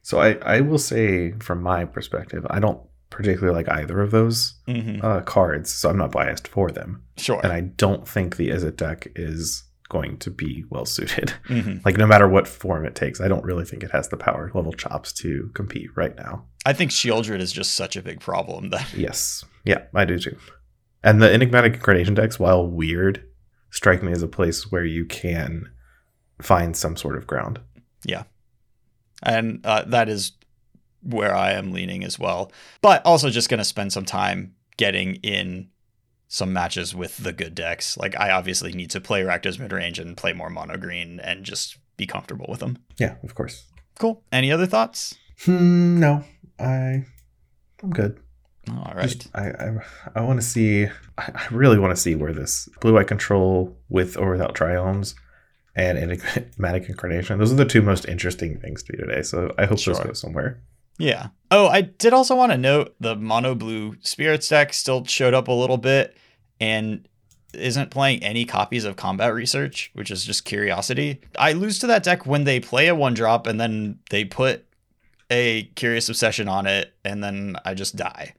[0.05, 2.79] So I, I will say from my perspective, I don't
[3.09, 5.03] particularly like either of those mm-hmm.
[5.03, 7.01] uh, cards, so I'm not biased for them.
[7.17, 7.39] Sure.
[7.41, 11.33] And I don't think the Izzet deck is going to be well suited.
[11.47, 11.79] Mm-hmm.
[11.83, 14.51] Like no matter what form it takes, I don't really think it has the power
[14.53, 16.45] level chops to compete right now.
[16.67, 19.43] I think Sheoldred is just such a big problem that Yes.
[19.63, 20.37] Yeah, I do too.
[21.03, 23.27] And the enigmatic incarnation decks, while weird,
[23.71, 25.71] strike me as a place where you can
[26.39, 27.59] find some sort of ground.
[28.03, 28.25] Yeah
[29.25, 30.33] and uh, that is
[31.01, 32.51] where I am leaning as well.
[32.81, 35.69] But also just going to spend some time getting in
[36.27, 37.97] some matches with the good decks.
[37.97, 41.77] Like I obviously need to play Rakdos midrange and play more mono green and just
[41.97, 42.77] be comfortable with them.
[42.97, 43.65] Yeah, of course.
[43.99, 44.23] Cool.
[44.31, 45.15] Any other thoughts?
[45.45, 46.23] Hmm, no,
[46.59, 47.05] I
[47.83, 48.19] I'm good.
[48.69, 49.03] All right.
[49.03, 49.77] Just, I I,
[50.15, 50.87] I want to see.
[51.17, 55.13] I really want to see where this blue eye control with or without triomes
[55.75, 57.37] and enigmatic incarnation.
[57.37, 59.21] Those are the two most interesting things to me today.
[59.21, 59.93] So I hope sure.
[59.93, 60.61] those go somewhere.
[60.97, 61.27] Yeah.
[61.51, 65.47] Oh, I did also want to note the mono blue spirits deck still showed up
[65.49, 66.15] a little bit
[66.59, 67.07] and
[67.53, 71.21] isn't playing any copies of combat research, which is just curiosity.
[71.37, 74.65] I lose to that deck when they play a one drop and then they put
[75.29, 78.35] a curious obsession on it and then I just die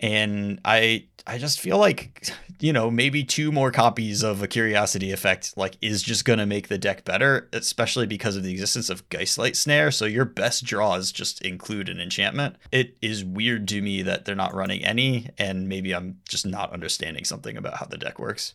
[0.00, 2.28] and I I just feel like
[2.60, 6.68] you know maybe two more copies of a curiosity effect like is just gonna make
[6.68, 9.90] the deck better, especially because of the existence of Geistlight Snare.
[9.90, 12.56] So your best draws just include an enchantment.
[12.70, 16.72] It is weird to me that they're not running any, and maybe I'm just not
[16.72, 18.54] understanding something about how the deck works.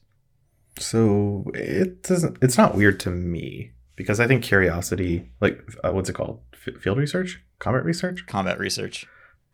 [0.79, 2.37] So it doesn't.
[2.41, 6.81] It's not weird to me because I think curiosity, like uh, what's it called, F-
[6.81, 9.05] field research, combat research, combat research.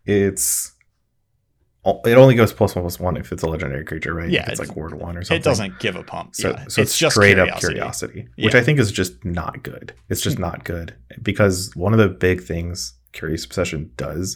[0.06, 0.74] It's
[2.06, 4.30] it only goes plus one plus one if it's a legendary creature, right?
[4.30, 5.38] Yeah, if it's it's- like word one or something.
[5.38, 6.36] It doesn't give a pump.
[6.36, 9.94] So, yeah, so it's, straight up curiosity, which I think is just not good.
[10.10, 14.36] It's just not good because one of the big things Curious Obsession does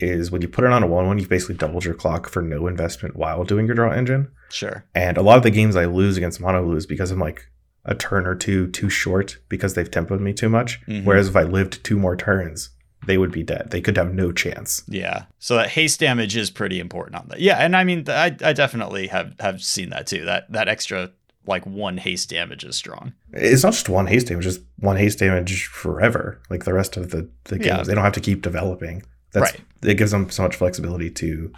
[0.00, 2.42] is when you put it on a one one, you basically doubled your clock for
[2.42, 4.28] no investment while doing your draw engine.
[4.50, 4.84] Sure.
[4.94, 7.48] And a lot of the games I lose against mono lose because I'm like
[7.84, 10.80] a turn or two too short because they've tempoed me too much.
[10.86, 11.04] Mhm.
[11.04, 12.70] Whereas if I lived two more turns,
[13.06, 13.68] they would be dead.
[13.70, 14.82] They could have no chance.
[14.88, 15.24] Yeah.
[15.38, 17.40] So that haste damage is pretty important on that.
[17.40, 20.24] Yeah, and I mean, I, I definitely have have seen that too.
[20.24, 21.10] That that extra
[21.46, 23.12] like one haste damage is strong.
[23.32, 26.40] It's not just one haste damage, just one haste damage forever.
[26.48, 27.82] Like the rest of the, the games, Yeah.
[27.82, 29.02] they don't have to keep developing.
[29.32, 29.60] That's Right.
[29.82, 31.52] it gives them so much flexibility to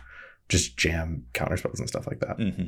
[0.49, 2.37] just jam counter spells and stuff like that.
[2.37, 2.65] hmm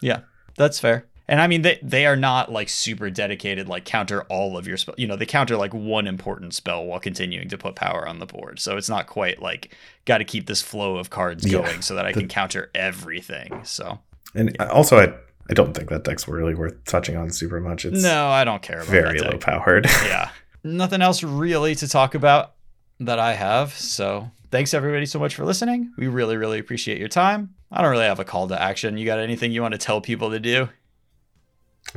[0.00, 0.20] Yeah,
[0.56, 1.04] that's fair.
[1.30, 4.78] And I mean, they they are not like super dedicated, like counter all of your
[4.78, 4.94] spell.
[4.96, 8.24] You know, they counter like one important spell while continuing to put power on the
[8.26, 8.58] board.
[8.60, 9.76] So it's not quite like
[10.06, 11.60] got to keep this flow of cards Yeah.
[11.62, 13.60] going so that I The- can counter everything.
[13.64, 13.98] So
[14.34, 15.12] And also, I
[15.50, 17.84] I don't think that deck's really worth touching on super much.
[17.84, 19.86] It's no, I don't care about very low powered.
[20.04, 20.30] yeah.
[20.64, 22.54] Nothing else really to talk about
[23.00, 23.72] that I have.
[23.74, 25.92] So thanks everybody so much for listening.
[25.96, 27.54] We really, really appreciate your time.
[27.70, 28.96] I don't really have a call to action.
[28.98, 30.68] You got anything you want to tell people to do?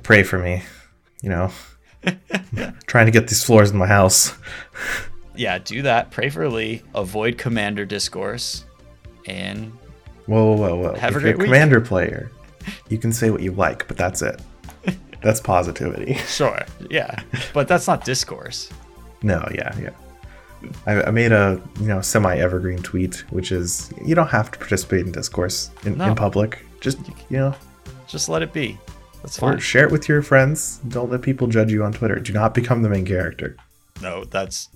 [0.04, 0.64] Pray for me,
[1.22, 1.52] you know.
[2.88, 4.34] trying to get these floors in my house.
[5.36, 6.12] Yeah, do that.
[6.12, 6.82] Pray for Lee.
[6.96, 8.66] Avoid commander discourse.
[9.28, 9.72] And
[10.26, 10.94] Whoa, whoa, whoa!
[10.96, 12.32] Have a if great you're a commander player,
[12.90, 14.40] you can say what you like, but that's it.
[15.22, 16.16] That's positivity.
[16.26, 17.22] sure, yeah.
[17.54, 18.72] But that's not discourse.
[19.22, 19.90] No, yeah, yeah.
[20.88, 24.58] I, I made a you know semi evergreen tweet, which is you don't have to
[24.58, 26.06] participate in discourse in, No.
[26.06, 26.66] in public.
[26.80, 26.98] Just
[27.30, 27.56] you know,
[28.08, 28.80] Just let it be.
[29.22, 30.80] That's or share it with your friends.
[30.88, 32.16] Don't let people judge you on Twitter.
[32.16, 33.56] Do not become the main character.
[34.02, 34.70] No, that's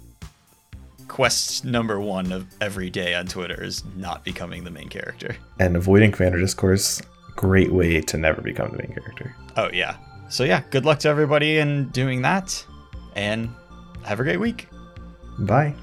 [1.08, 5.36] quest number one of every day on Twitter is not becoming the main character.
[5.60, 7.02] And avoiding commander discourse,
[7.36, 9.36] great way to never become the main character.
[9.58, 9.98] Oh, yeah.
[10.30, 12.66] So, yeah, good luck to everybody in doing that.
[13.16, 13.50] And
[14.04, 14.68] have a great week.
[15.40, 15.74] Bye.